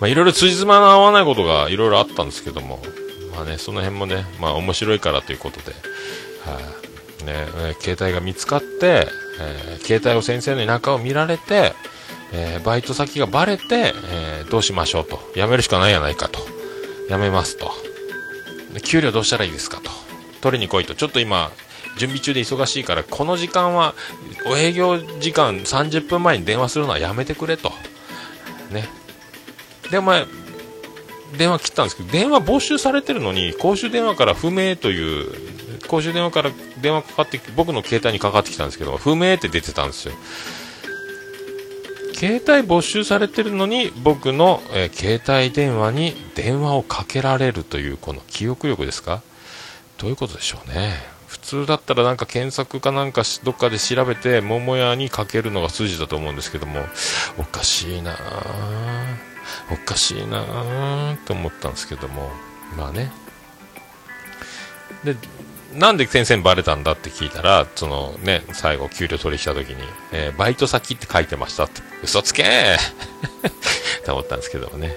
[0.00, 2.82] まあいろいろ辻褄の合わないことがいろいろあったんですけども、
[3.38, 5.72] まあね、その辺もね、まあ面白いからということで、
[6.44, 6.58] は
[7.22, 9.06] い、ね、携帯が見つかって、
[9.40, 11.72] えー携帯を先生の中を見られて、
[12.32, 15.20] えーバイト先がバレて、えーどうしましょうと。
[15.34, 16.40] 辞めるしかないやないかと。
[17.08, 17.70] 辞めますと。
[18.84, 19.90] 給料どうしたらいいですかと。
[20.40, 20.96] 取りに来いと。
[20.96, 21.52] ちょっと今、
[21.96, 23.94] 準備中で忙しいから、この時間は、
[24.46, 27.72] お営業時間30分前に電話するのはやめてくれと。
[28.72, 28.88] ね。
[29.90, 30.26] で、お前、
[31.36, 35.30] 電話切ったんですけど、電話没収されてるのに、公衆電話から不明という、
[35.86, 40.14] 公衆電話から電話かかって僕の携帯にかかってきたんですけど、不明って出てたんですよ。
[42.14, 49.22] 携帯没収されてるのに、僕の、え携帯電話に電話をかけられるという、この記憶力ですか？
[49.98, 50.96] どういうことでしょうね。
[51.28, 56.86] 普通だったらなんか検索かなんかどっかで調べて、桃屋にかけるのが筋だと思うんですけども、
[57.38, 58.87] おかしいなぁ。
[59.70, 62.30] おかしいなぁと思ったんですけども、
[62.76, 63.10] まあね。
[65.04, 65.14] で、
[65.74, 69.76] なんで先生にバレたんだって聞いたら、そのね、最後給料取り来た時に、
[70.12, 72.76] えーバイト先って書いてましたって、嘘つけー
[74.06, 74.96] と思ったんですけどもね。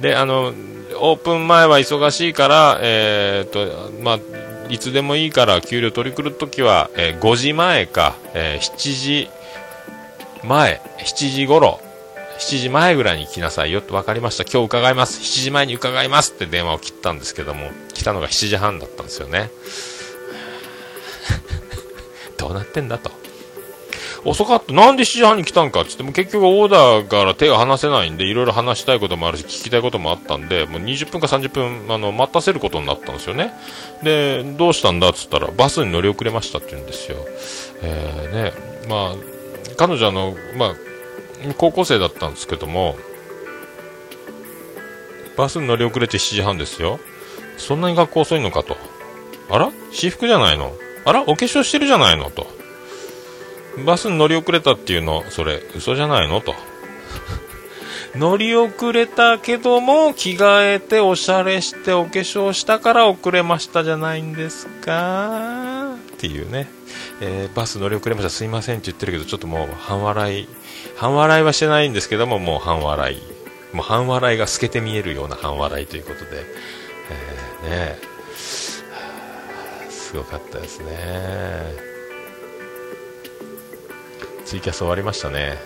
[0.00, 0.52] で、あの、
[1.00, 4.18] オープン前は忙しいから、えーっと、まあ、
[4.68, 9.30] いつでもいいから給料取り来るときは、えー5時前か、えー7時
[10.42, 11.80] 前、7時頃、
[12.38, 14.44] 7時前ぐらいに来なさいよって分かりました。
[14.44, 15.20] 今日伺います。
[15.20, 19.50] 7時前に伺いますって電話を切ったんですけども、来たのが7時半だったんですよね。
[22.38, 23.10] どうなってんだと。
[24.24, 24.72] 遅かった。
[24.72, 33.52] なんで7時半に来たんかってっても結局オーダーから手が離せないんで、いろいろ話したいこともあるし、聞きたいこともあったんで、もう20分か30分、あの、待たせることになったんですよね。
[34.02, 35.08] で、どうしたんだ？
[35.08, 37.16] っつったら、バスに乗り遅れましたって言うんですよ。
[37.82, 38.52] えー、ね、
[38.88, 40.87] まあ、彼女あの、まあ、
[41.56, 42.96] 高校生だったんですけども、
[45.36, 46.98] バスに乗り遅れて7時半ですよ。
[47.56, 48.76] そんなに学校遅いのかと。
[49.50, 49.70] あら？
[49.92, 50.72] 私服じゃないの？
[51.04, 51.22] あら？
[51.22, 52.30] お化粧してるじゃないの？
[52.30, 52.46] と。
[53.86, 56.40] バスに乗り遅れたっていうの、それ、嘘じゃないの？
[56.40, 56.54] と。
[58.16, 65.94] 乗り遅れたけども、着替えておしゃれしてお化粧したから遅れましたじゃないんですか？
[65.94, 66.68] っていうね。
[67.20, 70.48] えーバス乗り遅れましたすいませんって言ってるけど、ちょっともう半笑い、
[70.96, 73.22] 半笑いはしてないんですけども、もう半笑い。
[73.74, 76.44] もう半笑いが透けて見えるような半笑いということで、
[77.62, 77.98] えーね
[80.08, 81.88] すごかったですね。
[84.46, 85.58] ツイキャス終わりましたね。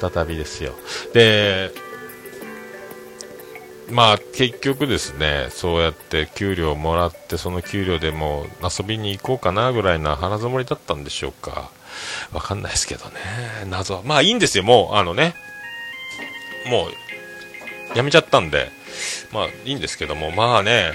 [0.00, 0.72] 再びですよ。
[1.14, 1.70] で、
[3.90, 11.70] まあ結局ですね、そうやって給料もらって、その給料でも遊びに行こうかなぐらいな腹積もりだったんでしょうか。
[12.32, 13.12] わかんないですけどね。
[13.68, 14.02] 謎は。
[14.04, 15.34] まあいいんですよ、もう、あのね。
[16.66, 18.70] もう、やめちゃったんで。
[19.32, 20.92] まあいいんですけども、まあね、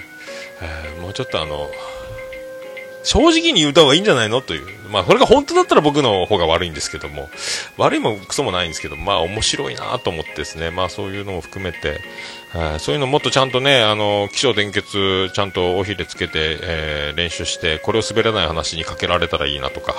[0.62, 1.70] えーもうちょっとあの、
[3.04, 4.42] 正直に言った方がいいんじゃないの？
[4.42, 4.66] という。
[4.90, 7.28] まあ、これが本当だったら僕の方が悪いんですけども、
[7.78, 12.00] 悪いもクソもないんですけど、まあ、面白いなと思ってですね、まあ、そういうのも含めて、
[12.52, 19.96] はいそういうのもっとちゃんとね、あの、気象伝結、ちゃんとおひれつけて、えー練習して、これを滑らない話にかけられたらいいなとか、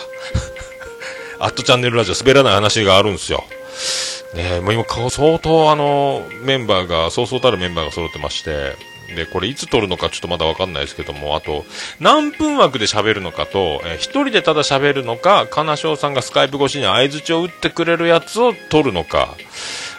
[1.45, 3.45] アットチャンネルラジオ滑らない話があるんですよ。
[4.35, 8.77] ねえもう今、相当あの、メンバーが、そうそうたるメンバーが揃ってまして、
[9.15, 11.67] で、これいつ撮るのかちょっとまだわかんないですけども、あと、
[12.01, 19.37] 何分枠で喋るのかと、えー一人でただ喋るのか、金賞さんがスカイプ越しに合図を打ってくれるやつを撮るのか、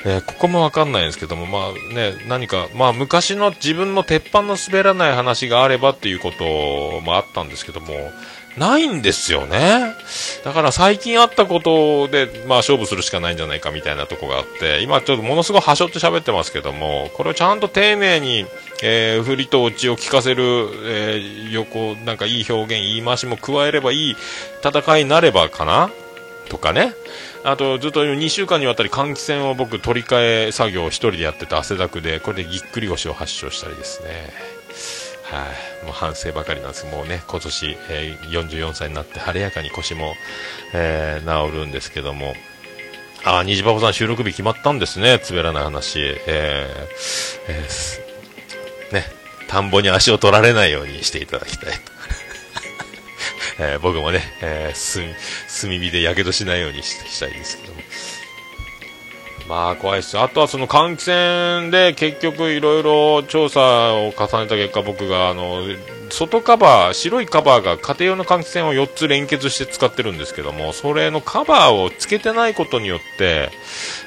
[0.04, 8.12] えーここもわかんないんですけども、まあね、何か、まあ昔の自分の鉄板の滑らない話があればっていうこともあったんですけども、
[8.58, 9.94] ないんですよね。
[10.44, 18.46] だから最近あったことで、まあ勝負するしかないんじゃないかみたいなとこがあって、今ちょっとものすごい端折って喋ってますけども、これをちゃんと丁寧に、
[18.84, 20.44] えー振りと落ちを聞かせる、
[20.84, 24.16] えー横、なんかいい表現、言い回しも加えればいい
[24.64, 25.90] 戦いになればかな？
[26.50, 26.94] とかね。
[27.44, 34.55] あと、ずっと2週間にわたり換気扇を僕取り替え作業を一人でやってて汗だくで、これでぎっくり腰を発症したりですね。
[35.26, 35.48] は
[35.82, 40.14] い、もう反省ばかりなんですもうね、今年、えー44歳になって晴れやかに腰も、
[40.74, 42.36] えー治るんですけども、
[43.24, 46.00] あ、虹パパさん収録日決まったんですね、滑らない話。
[46.00, 49.04] えーえーね、
[49.48, 51.80] 田んぼに足を取られないようにしていただきたいと。
[53.60, 55.16] えー僕もね、えー
[55.62, 57.82] 炭火でやけどしないようにししたいですけども。
[59.48, 60.18] まあ怖いっす。
[60.18, 65.62] あとはその換気扇で結局いろいろ調査を重ねた結果僕があの、
[66.10, 73.50] 外カバー、白いカバーが家庭用の換気扇を4つ連結して使ってるんですけども、それのカバーをつけてないことによって、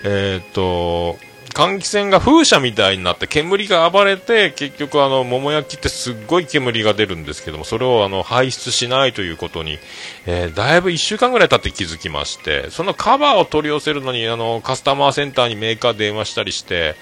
[0.05, 1.18] えーっと、
[1.59, 9.81] 換気扇が風車みたいになって煙が暴れて結局あの桃焼きってすっごい煙が出るんですけどもそれをあの排出しないということに、
[10.27, 16.94] えーだいぶ1週間ぐらい経って気づきましてそのカバーを取り寄せるのにあのカスタマーセンターにメーカー電話したりして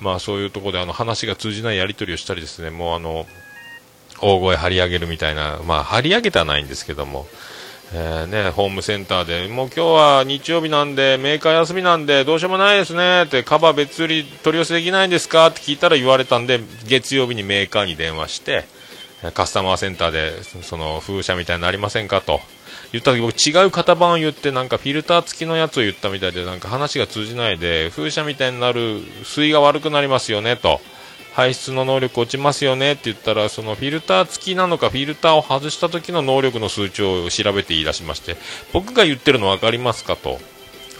[0.00, 3.26] まあそういうところであの話が通じないやり取りをしたりですねもうあの
[4.22, 7.26] 大声張り上げるみたいなまあ張り上げてはないんですけども
[7.92, 18.64] えーね、ホームセンターで、もう今日は日曜日なんで、メーカー休みなんで、どうしようもないですねって、カバー別売り取り寄せできないんですかって聞いたら言われたんで、月曜日にメーカーに電話して、
[19.34, 22.40] カスタマーセンターで、その風車みたいになりませんかと。
[22.94, 30.80] 言った時僕違う型番を言ってなんかフィルター付きのやつを言ったみたいでなんか話が通じないで風車みたいになる水が悪くなりますよねと
[31.34, 38.36] 排出の能力落ちますよねって言ったらそのフィルター付きなのかフィルターを外した時の能力の数値を調べて言い出しまして
[38.72, 40.38] 僕が言ってるの分かりますかと。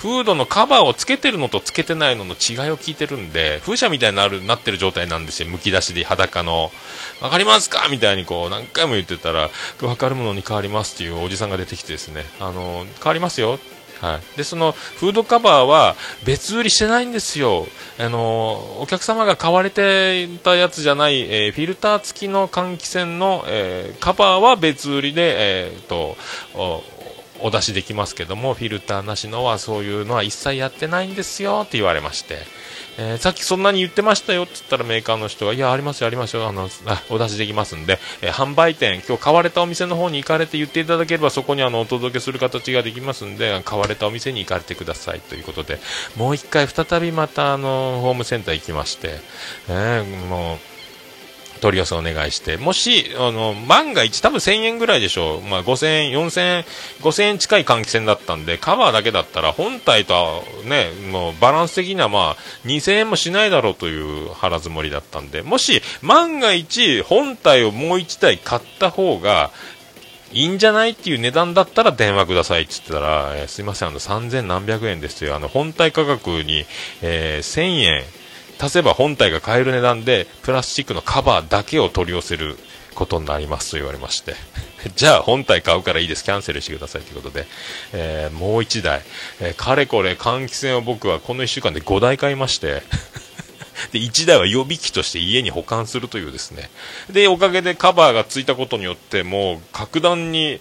[0.05, 5.49] フードのカバーをつけてるのとつけてないのの違いを聞いてるんで風車みたいになるなってる状態なんですよ。
[5.49, 6.71] むき出しで裸の
[7.21, 13.59] 分かりますかみたいにこう何回も言ってたら分かるものに変わりますっていうおじさんが出てきてですねあの変わりますよ。
[14.01, 17.67] はい、でそのフードカバーは別売りしてないんですよ、
[17.99, 26.17] あのお客様が買われていたやつじゃない、えーフィルター付きの換気扇の、えーカバーは別売りで、えーと
[26.55, 26.83] お
[27.41, 32.39] お出しできますけどもフィルターなしのはそういうのは一切やってないんですよって言われまして、
[32.99, 45.79] えーさっきそんなに言ってましたよって言ったらメーカーの人がいやありますよありますよあのあお出しできますんで、えー販売店今日買われたお店の方に行かれて言っていただければそこにあのお届けする形ができますんで買われたお店に行かれてくださいということで
[46.17, 49.19] もう一回再びまたあのホームセンター行きまして、
[49.69, 50.74] えーもう
[51.65, 55.41] 取り寄せお願いして、もし、あの、万が一、多分1000円ぐらいでしょう。
[55.41, 56.65] まあ、5000円、4000円、
[57.01, 69.51] 5000円近い換気扇だったんで、カバーだけだったら、本体とね、もうバランス的にはまあ、2000円もしないだろうという腹積もりだったんで、もし、万が一、本体をもう1台買った方が、
[70.33, 75.35] いいんじゃないっていう値段だったら電話くださいって言ったら、えーすいません、あの、3000何百円ですよ。
[75.35, 76.67] あの、本体価格に、
[77.01, 78.05] えー1000円
[78.59, 82.57] 足せば本体が買える値段で、プラスチックのカバーだけを取り寄せる
[82.95, 84.35] ことになりますと言われまして。
[84.97, 86.25] じゃあ本体買うからいいです。
[86.25, 87.47] キャンセルしてくださいということで、
[87.93, 89.03] えーもう1台、
[89.41, 92.83] えーかれこれ換気扇を僕はこの1週間で5台買いまして、
[93.93, 96.71] で、1台は予備機として家に保管するというですね。
[97.11, 100.61] で、おかげでカバーがついたことによって、もう格段に、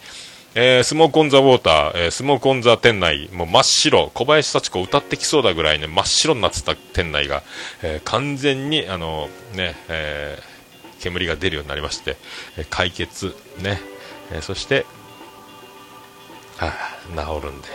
[0.56, 7.42] えースモークオンザウォーター、えースモークオンザ店内、もう真っ白、小林幸子歌ってきそうだぐらいね、真っ白になってた店内が、
[7.82, 10.40] えー完全に、あの、ね、え
[11.00, 12.18] 煙が出るようになりまして、
[12.58, 13.82] え解決、ね、
[14.32, 14.86] えそして、
[16.58, 16.98] はあ、
[17.40, 17.68] 治るんで。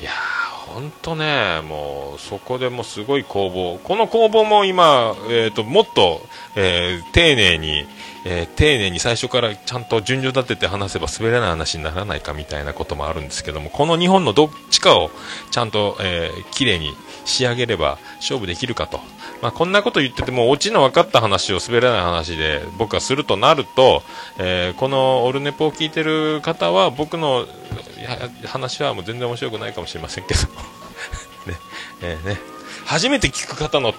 [0.00, 3.78] いやー、ほんとね、もう、そこでもすごい工房。
[3.84, 6.22] この工房も今、えっ、と、もっと、
[6.56, 7.86] えー丁寧に、
[8.24, 15.10] えー丁寧に最初からちゃんと順序立てて話せば滑らない話にならないかみたいなこともあるんですけども、この2本のどっちかを
[15.50, 16.94] ちゃんと、えー綺麗に
[17.26, 19.00] 仕上げれば勝負できるかと。
[19.42, 24.02] まあ、こんなこと言ってても、オチの分かった話を滑らない話で僕がするとなると、
[24.38, 27.46] えーこのオルネポを聞いてる方は僕の
[28.46, 30.40] 話はもう全然面白くないかもしれませんけど、
[31.46, 31.58] ね
[32.02, 32.40] えーね、
[32.84, 33.94] 初めて聞く方の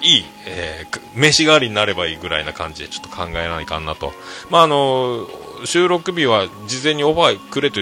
[0.00, 4.12] いい、えー名刺代わりになればいいぐらいな感じでちょっと考えないかなと。
[4.50, 5.28] まあ、あの、
[5.64, 7.80] 収録日は事前にオファーくれと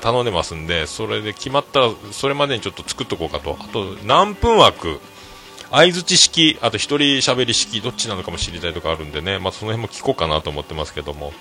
[0.00, 3.56] 頼んでますんで、それで決まったら、それまでにちょっと作っとこうかと。
[3.60, 5.00] あと、何分枠、
[5.70, 11.32] 相づち式、あと一人喋り式、どっちなのかも知りたいとかあるんでね、まあ、その辺も聞こうかなと思ってますけども、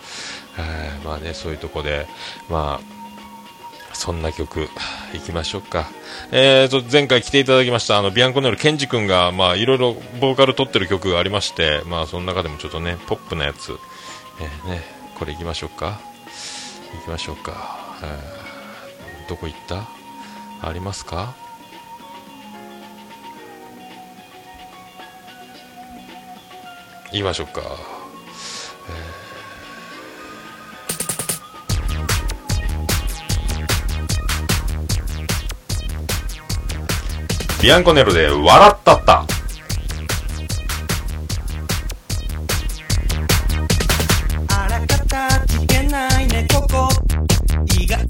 [0.57, 2.07] えーまあね、そういうとこで、
[2.49, 4.69] まあ、そんな曲、
[5.13, 5.89] いきましょうか。
[6.31, 13.77] えーと、前回来ていただきました、あの、ビアンコネルケンジ君が、まあ、いろいろボーカル撮ってる曲がありまして、まあ、その中でもちょっとね、ポップなやつ、
[14.39, 14.83] えーね、
[15.17, 15.99] これいきましょうか。
[16.93, 17.97] いきましょうか。
[18.03, 18.41] えー
[19.29, 19.87] どこ行った？
[20.61, 21.33] ありますか？
[27.13, 27.61] 言いましょうか。
[37.61, 39.23] ビアンコネロで笑ったった。
[44.47, 46.89] あらかた聞けないねここ
[47.79, 48.00] 意外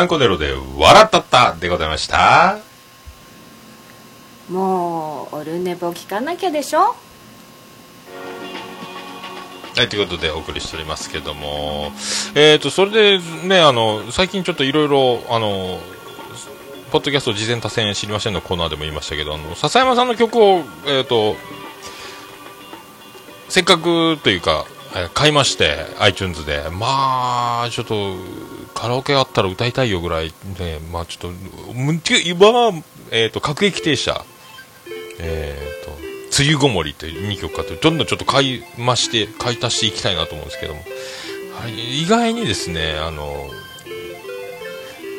[0.00, 2.58] ビアンコネロで笑ったったでございました。
[4.48, 6.96] もうオルネポ聞かなきゃでしょ？
[9.76, 11.92] はい、ということでお送りしておりますけども、
[12.34, 15.78] えっ、と、それでね、あの、最近ちょっといろいろ、あの、
[16.90, 21.36] ポッドキャスト事前多戦知りませんのコーナーでも言いましたけど、あの、笹山さんの曲を、えっ、と、
[23.50, 26.62] せっかくというか、えー買いまして、iTunes で。
[26.72, 28.16] まあ、ちょっと、
[28.80, 31.32] カラオケあったら歌いたいよぐらいね、まあちょっ
[31.66, 32.72] と、む今は、
[33.10, 34.24] えっ、と、各駅停車、
[35.18, 35.90] えっ、と、
[36.42, 40.80] 梅雨ごもりという2曲かと、どんどんちょっと買い増して、買い足していきたいなと思うんですけども、
[41.60, 43.50] はい、意外にですね、あの、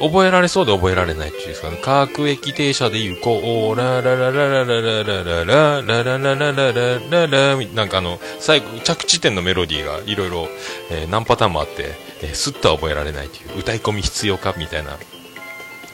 [0.01, 10.47] 覚えられそうで覚えられないっていうんですかね、各駅停車で行こう、ララララララララララララララララララなんかあの、最後、着地点のメロディーがいろいろ、
[10.89, 14.97] えー何パターンもあって、えースッとは覚えられないという、歌い込み必要かみたいな。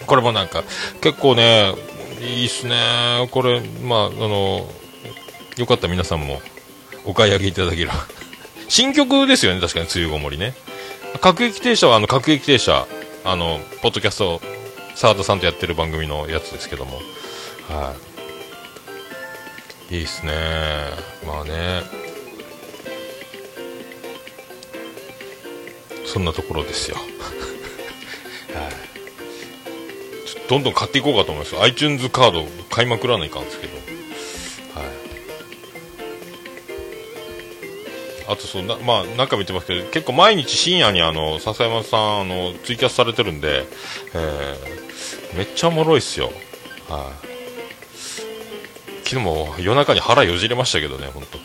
[0.06, 0.64] これもなんか、
[1.02, 1.74] 結構ね、
[2.22, 3.28] いいっすね。
[3.32, 4.68] これ、まあ、あの、
[5.58, 6.42] よかった皆さんも
[7.06, 7.94] お買い上げいただければ。
[8.70, 10.54] 新曲ですよね、確かに、梅雨ごもりね。
[11.22, 12.88] 各駅停車は、あの、各駅停車、
[13.30, 14.40] あの、ポッドキャスト、
[14.96, 17.02] 澤田さんとやってる番組のやつですけども。
[17.68, 17.94] は
[19.92, 19.96] い。
[19.96, 20.32] いいっすね。
[21.26, 21.82] まあね。
[26.06, 26.96] そんなところですよ。
[26.96, 27.06] はい。
[30.50, 31.62] どんどん買っていこうかと思います。
[31.64, 33.76] iTunes カード買いまくらないかんですけど。
[34.80, 35.07] はい。
[38.28, 43.66] あとそうな、まあ、何回も言ってますけど、結構毎日深夜にあの、笹山さん、あの、ツイキャスされてるんで、
[44.14, 46.32] えー、めっちゃおもろいっすよ。
[46.90, 47.28] はい。
[49.06, 51.38] 昨日も夜中に腹よじれましたけどね、本当。
[51.38, 51.42] え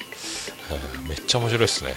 [0.77, 1.95] ーめっちゃ面白いっすね。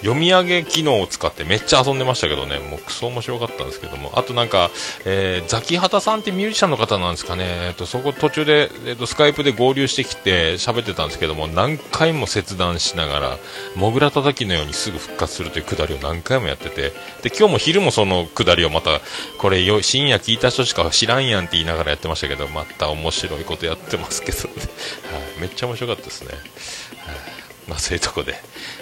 [0.00, 4.70] 読み上げ機能を使ってめっちゃ遊んでましたけどね、もうクソ面白かったんですけども、あとなんか、
[5.04, 13.38] えーザキハタさんってミュージシャンの方なんですかね、えっと、そこ途中で、えっと、スカイプで合流してきて喋ってたんですけども、何回も切断しながら、
[13.74, 16.92] モグラ叩きのようにすぐ復活するというくだりを何回もやってて、
[17.22, 19.00] で、今日も昼もそのくだりをまた、
[19.38, 26.28] これよ深夜聞いた人しか知らんやんって言いながらやってましたけど、また面白いことやってますけどね、はい、めっちゃ面白かったですね。
[26.30, 27.39] はい。
[27.68, 28.34] まあそういうとこで、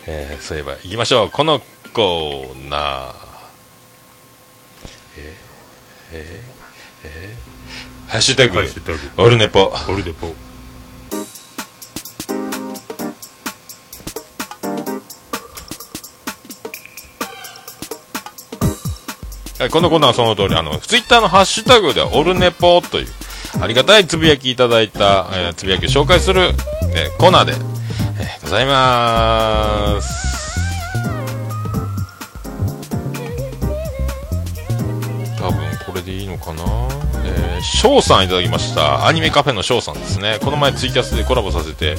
[0.07, 1.31] えーそういえば行きましょう。
[1.31, 1.61] この
[1.93, 3.15] コーナー。
[5.19, 9.73] えー、えー、えー、ハッシュタグ、ハッシュタグオルネポ。
[9.89, 10.35] オルネポ
[19.59, 23.07] はいこのコーナーはその通り、あの、ツイッターのハッシュタグでオルネポという、
[23.61, 26.53] ありがたいつぶやきいただいた、えーつぶやきを紹介する、
[26.95, 27.55] えーコーナーで、
[28.43, 30.59] ございます。
[35.39, 35.55] 多分
[35.87, 36.63] これでいいのかな？
[37.25, 39.07] えー、翔さんいただきました。
[39.07, 40.39] アニメカフェの翔さんですね。
[40.43, 41.97] この前ツイキャスでコラボさせて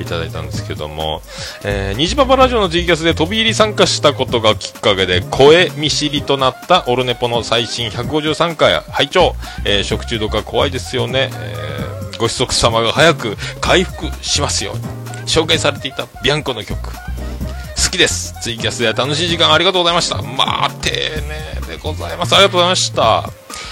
[0.00, 1.22] いただいたんですけども、
[1.64, 11.30] えー、虹パパラジオのツイキャスで飛び入り参加したことがきっかけで声見知りとなったオルネポの最新153回拝聴、えー食中毒は怖いですよね。
[11.32, 11.82] えー
[12.18, 15.01] ご子息様が早く回復しますように。
[15.26, 16.78] 紹介されていたビアンコの曲。
[16.82, 18.34] 好きです。
[18.40, 20.22] ツイキャスで楽しい時間ありがとうございました。
[20.22, 22.34] まあ、丁寧でございます。
[22.34, 23.30] ありがとうございました。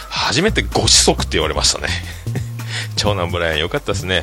[0.09, 1.88] 初めてご子息って言われましたね。
[2.96, 4.22] 長男ブライアンよかったですね。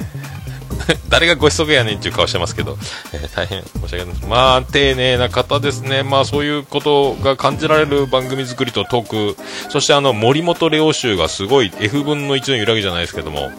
[1.10, 2.78] 誰がご子息やねんっていう顔してますけど、
[3.14, 4.28] え ー大変申し訳ないです。
[4.28, 6.04] まあ、丁寧な方ですね。
[6.04, 9.38] まあ、そういうことが感じられる番組作りとトーク、
[9.70, 13.52] そしてあの、森本レオ集がすごい F 分の1の揺らぎじゃないですけども、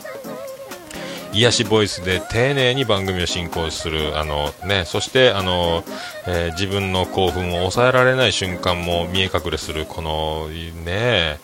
[1.33, 5.85] 癒しボイスで丁寧に番組を進行する、あのね、そしてあの、
[6.27, 11.39] えー自分の興奮を抑えられない瞬間も見え隠れする、このね、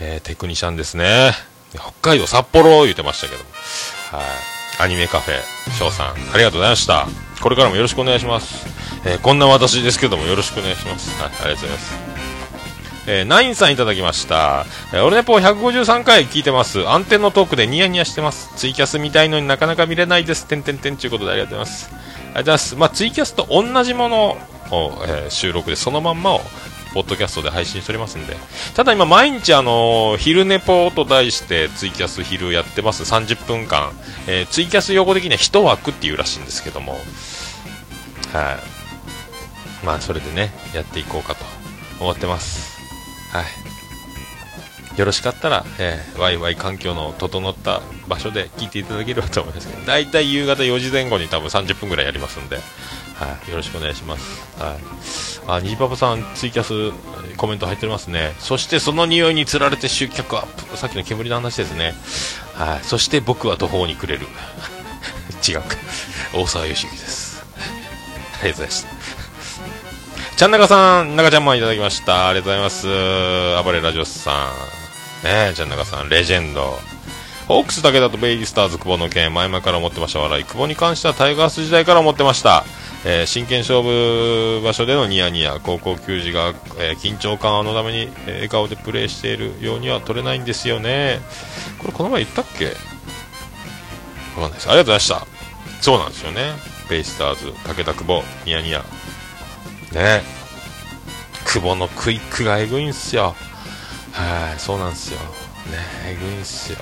[0.00, 1.32] えーテクニシャンですね。
[1.74, 3.50] 北海道札幌言ってましたけども。
[4.12, 4.26] はい。
[4.80, 5.34] アニメカフェ、
[5.78, 7.06] 翔さん、ありがとうございました。
[7.40, 8.66] これからもよろしくお願いします。
[9.04, 11.10] えーこんな私ですけどもよろしくお願いします。
[11.20, 12.13] はい、ありがとうございます。
[13.06, 14.64] えーナインさんいただきました。
[14.92, 16.88] えー、オルネポ153回聞いてます。
[16.88, 18.50] 安定のトークでニヤニヤしてます。
[18.56, 20.46] ツイキャス見たいのになかなか見れないです。
[20.46, 21.90] てんてんてんということでありがとうございます。
[21.90, 22.76] ありがとうございます。
[22.76, 24.38] まあ、ツイキャスと同じものを、
[25.06, 26.40] えー収録でそのまんまを、
[26.94, 28.36] ポッドキャストで配信しておりますんで。
[28.74, 33.02] ただ今毎日あのー昼寝ポと題してツイキャス昼やってます。
[33.02, 33.90] 30分間。
[34.26, 36.92] えーツイキャス用語的には一枠っていうらしいんですけども。
[38.32, 38.58] は
[39.82, 39.84] い。
[39.84, 41.44] まあ、それでね、やっていこうかと
[42.00, 42.73] 思ってます。
[43.34, 44.98] はい。
[44.98, 54.62] よろしかったら、えー、ワイワイ環境の整った場所で聞いていただければと思いますけど、だいたい夕方4時前後に多分30分ぐらいやりますんで、はい、よろしくお願いします。
[54.62, 55.58] はい。
[55.58, 56.92] あ、にじパパさん、ツイキャス
[57.36, 58.36] コメント入ってますね。
[58.38, 60.76] そしてその匂いにつられて集客アップ。
[60.76, 61.94] さっきの煙の話ですね。
[62.54, 62.84] はい。
[62.84, 64.28] そして僕は途方に暮れる。
[65.46, 65.76] 違うか。
[66.32, 67.44] 大沢良之です。
[68.40, 68.93] ありがとうございました。
[70.36, 72.28] ちゃんなかさん、中ちゃんマンいただきました。
[72.28, 72.86] ありがとうございます。
[73.64, 74.50] 暴れラジオスさ
[75.22, 75.24] ん。
[75.24, 76.76] ねえ、ちゃんなかさん、レジェンド。
[77.46, 80.18] ホークスだけだとベイリスターズ久保の件、前々から思ってました。
[80.18, 80.44] 笑い。
[80.44, 82.64] 久保に関してはタイガース時代から思ってました。
[83.04, 91.20] えー真剣勝負場所でのニヤニヤ、高校球児が、えー緊張感あのために、えー笑顔でプレーしているようには取れないんですよね。
[91.78, 92.64] これこの前言ったっけ？
[92.66, 92.78] わか
[94.40, 94.68] んないです。
[94.68, 95.26] ありがとうございました。
[95.80, 96.40] そうなんですよね。
[96.90, 98.84] ベイスターズ、武田久保、ニヤニヤ。
[99.94, 100.22] ね
[101.44, 103.34] 久保のクイックがえぐいんすよ。
[104.12, 105.18] はい、そうなんですよ。
[105.18, 105.24] ね
[106.06, 106.78] えぐいんすよ。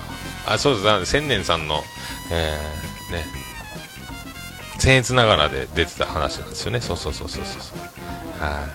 [0.46, 1.82] あ、そうです、なの千年さんの、
[2.30, 3.24] えー、ね、
[4.78, 6.80] 僭越ながらで出てた話なんですよね。
[6.80, 7.78] そうそうそうそうそうそう。
[8.42, 8.66] は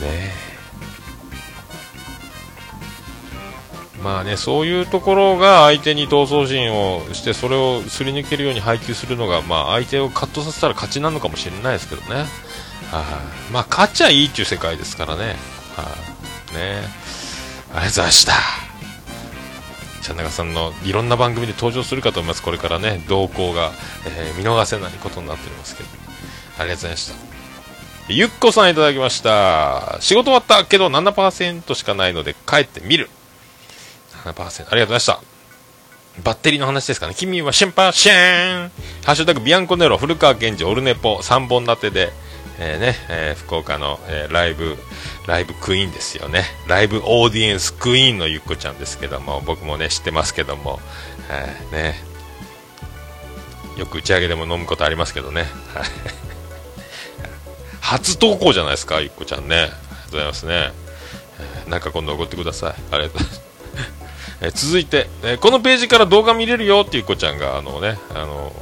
[0.00, 0.02] い。
[0.02, 0.50] ねえ。
[4.02, 12.24] まあね、そういうところが相手に闘争心をして、それをすり抜けるように配球するのが、まあ相手をカットさせたら勝ちなのかもしれないですけどね。
[12.98, 13.02] は
[13.50, 15.36] い、まあ勝ちはいいっていう世界ですからね。
[15.76, 15.96] は
[16.52, 16.82] い、ね。
[17.72, 18.32] ありがとうございました。
[20.02, 22.42] ちゃんなかさんのいろんな番組で登場するかと思います。
[22.42, 23.72] これからね、動向が、
[24.06, 25.88] えー見逃せないことになっておりますけど。
[26.58, 27.14] ありがとうございました。
[28.08, 29.98] ゆっこさんいただきました。
[30.00, 33.08] 仕事終わったけど7%しかないので帰ってみる。
[34.24, 34.32] 7%。
[34.32, 35.20] ありがとうございました。
[36.24, 37.14] バッテリーの話ですかね。
[37.14, 38.72] 君は心配しーん。
[39.04, 42.12] ハッシュタグビアンコネロ、古川健二、オルネポ、3本立てで、
[42.62, 44.76] えーね、えー福岡の、えーライブ、
[45.26, 46.44] ライブクイーンですよね。
[46.68, 50.78] ライブオーディエンスクイーンのゆっこちゃんですけども、僕もね、知ってますけども、
[51.30, 51.94] えーね、
[53.78, 55.46] よく打ち上げでも飲むことありますけどね。
[57.80, 59.56] 初投稿じゃないですか、ゆっこちゃんね。
[59.56, 60.72] ありがとうございますね。
[61.38, 62.74] えーなんか今度送ってください。
[62.92, 63.40] ありがとうございます。
[64.42, 68.52] え続いて、えーこのページから動画見れるよっていう子ちゃんが、あのね、あの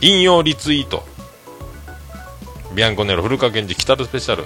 [0.00, 1.04] 引用リツイート。
[2.74, 4.44] ビアンコネロ古川源氏北ルスペシャル。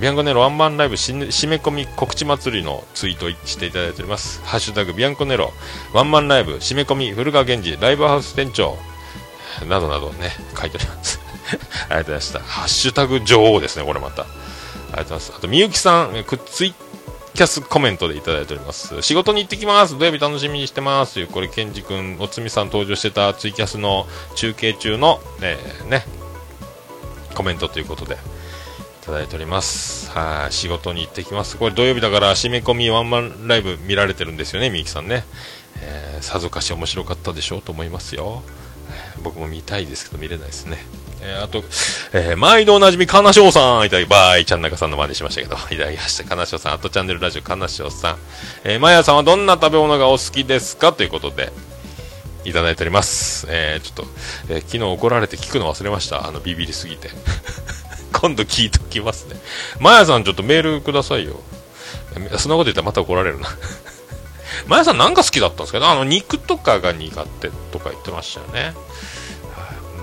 [0.00, 4.42] ビアンコネロワンマンライブ締め込み告知祭りのツイートしていただいております。
[4.42, 5.52] ハッシュタグビアンコネロ
[5.92, 8.76] ワンマンライブ締め込み古川源氏ライブハウス店長
[9.68, 11.20] などなどね、書いております。
[11.88, 12.40] ありがとうございました。
[12.40, 14.22] ハッシュタグ女王ですね、これまた。
[14.22, 15.32] ありがとうございます。
[15.36, 16.74] あと、みゆきさん、えくツイ
[17.34, 19.00] キャスコメントでいただいております。
[19.02, 19.98] 仕事に行ってきます。
[19.98, 21.14] 土曜日楽しみにしてます。
[21.14, 26.04] という、これ、ケンジ君、おつみさん登場してたツイキャスの中継中の、えーね、
[27.32, 30.10] コメントということで、いただいております。
[30.10, 31.56] はい、仕事に行ってきます。
[31.56, 35.24] これ土曜日だから、締め込みワンマンライブ見られてるんですよね、みゆきさんね。
[35.80, 38.44] えーさぞかし面白かったでしょうと思いますよ。
[39.24, 40.78] 僕も見たいですけど、見れないですね。
[41.20, 41.64] えーあと、
[42.12, 46.22] えー毎度おなじみ、かなしょうさん、いただき、バイ、ちゃんなかさんの真似しましたけど、いただきました。
[46.22, 48.18] かなしょうさん、あとチャンネルラジオ、かなしょうさん。
[48.62, 50.92] えー、まやさんはどんな食べ物がお好きですか？
[50.92, 51.52] ということで、
[52.44, 53.46] いただいております。
[53.48, 54.06] えーちょっと、
[54.48, 56.26] えー昨日怒られて聞くの忘れました。
[56.26, 57.10] あの、ビビりすぎて。
[58.12, 59.36] 今度聞いときますね。
[59.80, 61.40] まやさん、ちょっとメールくださいよ。
[62.16, 63.48] えそんなこと言ったらまた怒られるな。
[64.66, 68.74] まやさんなんか好きだったんですけど、あの、肉とかが苦手とか言ってましたよね。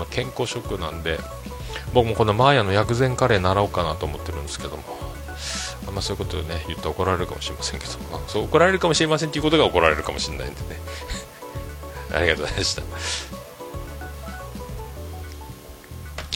[0.00, 1.20] まあ、健康食なんで、
[1.92, 4.82] 僕もこのマーヤの薬膳カレー習おうかなと思ってるんですけども、
[5.86, 10.80] あんまそういうことをね、言って怒られるかもしれませんけど、まあ、そう怒られるかもしれませんということが怒られるかもしれないんでね。
[12.12, 12.82] ありがとうございました。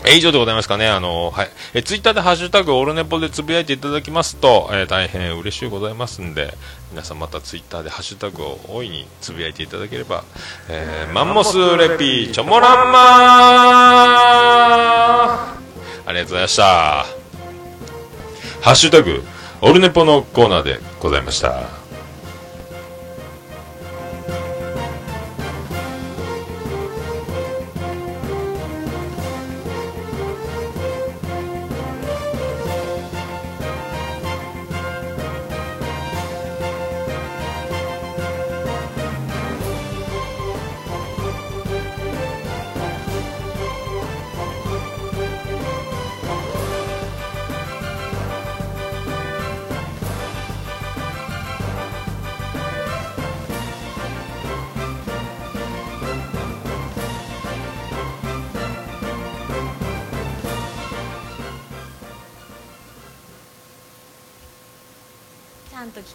[0.07, 0.87] え以上でございますかね。
[0.87, 1.51] あの、はい。
[1.73, 6.53] え、ツイッターでハッシュタグオルネポでつぶやいていただきますと、えー大変嬉しいございますんで、
[6.91, 10.25] 皆さんまたツイッターでハッシュタグを大いにつぶやいていただければ、
[10.69, 13.05] えーマンモスレピーチョモランマー
[16.07, 17.07] ありがとうございました。
[18.61, 19.25] ハッシュタグ
[19.63, 21.84] オルネポのコーナーでございました。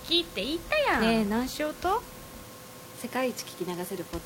[0.08, 1.02] 聞きって言ったやん。
[1.02, 2.02] ねえ何しようと？
[3.02, 4.22] 世界一聞き流せるポッ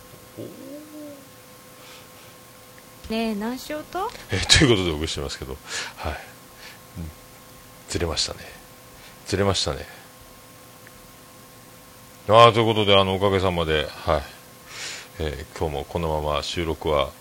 [3.09, 4.09] ねえ何しようと？
[4.31, 5.57] えーということでお送りしてますけど、
[5.97, 6.13] はい。
[6.97, 7.09] うん。
[7.89, 8.39] ずれましたね。
[9.27, 9.85] ずれましたね。
[12.29, 14.21] ああということであのおかげさまではい、
[15.19, 17.11] えー今日もこのまま収録は、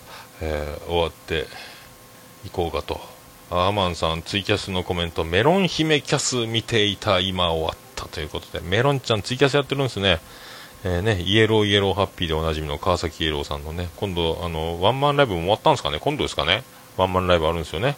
[0.41, 1.47] えー終わって
[2.45, 2.99] いこうかと。
[3.51, 7.19] アーマンさんツイキャスのコメントメロン姫キャス見ていた。
[7.19, 10.19] 今終わったということでメロンちゃんツイキャスやってるんですね
[10.85, 15.99] えーね、 Yellow Yellow Happy でおなじみの川崎イエローさんのね、今度、あの、ワンマンライブも終わったんですかね？
[16.01, 16.65] 今度ですかね？
[16.97, 17.95] ワンマンライブあるんですよね。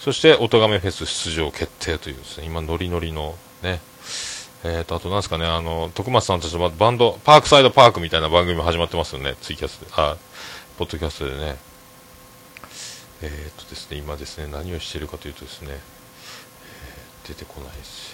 [0.00, 3.78] そして、おとがめフェス出場決定というですね、今ノリノリのね、
[4.64, 10.16] えーと、あとなんですかね、あの、徳松さんたちのバンド、パークサイドパークみたいな番組も始まってますよね、ツイキャスで、あ、
[10.76, 11.56] ポッドキャストでね。
[13.22, 18.13] えーとですね、今ですね、何をしているかというとですね、えー出てこないです。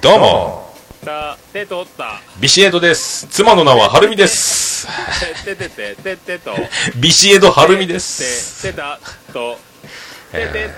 [0.00, 0.72] どうも。
[2.40, 3.26] ビシエドです。
[3.26, 4.88] 妻の名ははるみです。
[5.44, 6.52] てててててと。
[6.96, 8.62] ビシエドはるみです。
[8.62, 8.98] てた
[9.30, 9.58] と。
[10.32, 10.70] てて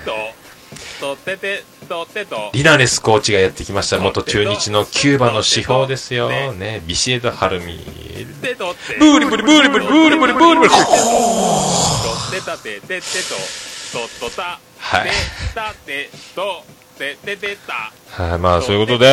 [0.99, 2.49] ととててとてと。
[2.51, 3.97] リナレスコーチがやってきました。
[3.99, 6.27] 元中日のキューバの司法ですよ。
[6.51, 7.77] ねビシエドはるみ
[8.99, 10.77] ブーリブリブーリブリブーリブリブーリブリと
[12.29, 13.01] てたててて
[13.89, 15.15] とととたはいて
[15.55, 16.65] たてと
[16.97, 17.91] ててた
[18.23, 19.09] はい、まあ、そういうことで、え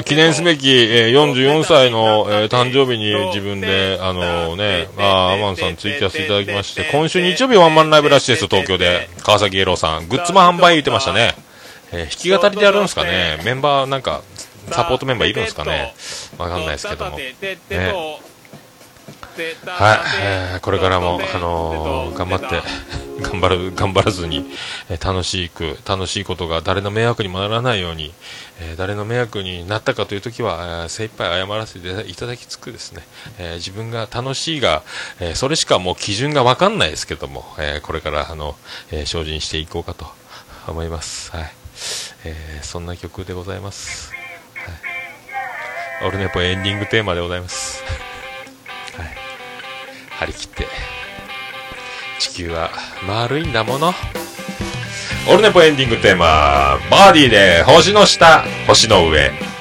[0.00, 9.08] ー記念すべき、えー44歳の、えー誕生日に自分で、あのね、まあアマンさんツイキャスいただきまして、今週日曜日ワンマンライブラッシュです、東京で。
[9.22, 10.08] 川崎イエローさん。
[10.08, 11.34] グッズも販売言ってましたね。
[11.92, 13.40] えー弾き語りでやるんですかね。
[13.44, 14.22] メンバー、なんか、
[14.70, 15.94] サポートメンバーいるんですかね。
[16.38, 17.16] わかんないですけども。
[17.16, 17.34] ね
[19.72, 22.62] はい、えーこれからも、あのー頑張って、
[23.22, 24.44] 頑張る、頑張らずに、
[24.90, 28.12] えー楽しく、楽しいことが誰の迷惑にもならないように、
[28.60, 33.02] えー誰の迷惑になったかというときは、えー精一杯謝らせていただきつくですね、
[33.38, 34.82] えー自分が楽しいが、
[35.20, 38.56] えーそれしかもう基準がわかんないですけども、えーこれから、あの、
[38.90, 40.06] えー精進していこうかと
[40.66, 41.30] 思います。
[41.34, 41.52] はい。
[42.24, 44.10] えーそんな曲でございます。
[44.54, 46.06] はい。
[46.06, 47.82] オルネポエンディングテーマでございます。
[50.18, 50.66] 張り切って
[52.18, 52.70] 地球は
[53.06, 53.92] 丸いんだもの。
[55.28, 59.51] オルネポエンディングテーマバーディーで星の下星の上。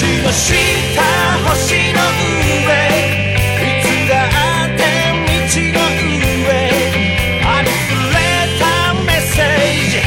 [0.00, 0.56] 星の下
[1.44, 2.00] 星の
[2.40, 2.72] 上
[3.60, 4.12] いつだ
[4.64, 4.80] って
[5.28, 5.84] 道の
[6.40, 6.48] 上
[7.44, 7.68] あふ
[8.08, 8.16] れ
[8.58, 8.64] た
[9.04, 9.44] メッセー
[9.90, 10.00] ジ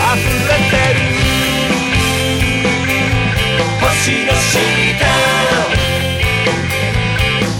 [0.00, 0.18] あふ
[0.48, 0.98] れてる
[3.80, 4.58] 星の下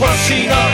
[0.00, 0.69] 星の上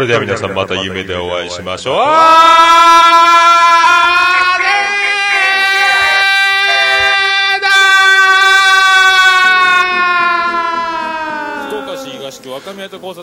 [0.00, 1.96] れでは皆さんまた夢でお会いしましょう。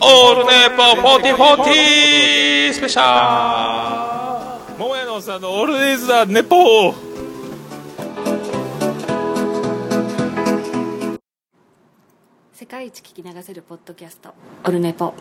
[0.00, 0.82] ールネポ
[1.16, 3.02] 4040スペシャ
[4.74, 4.78] ル。
[4.78, 6.94] 桃屋のさんのオールデイズだネポー。
[12.52, 14.34] 世界一聞き流せるポッドキャスト。
[14.64, 15.14] オルネポ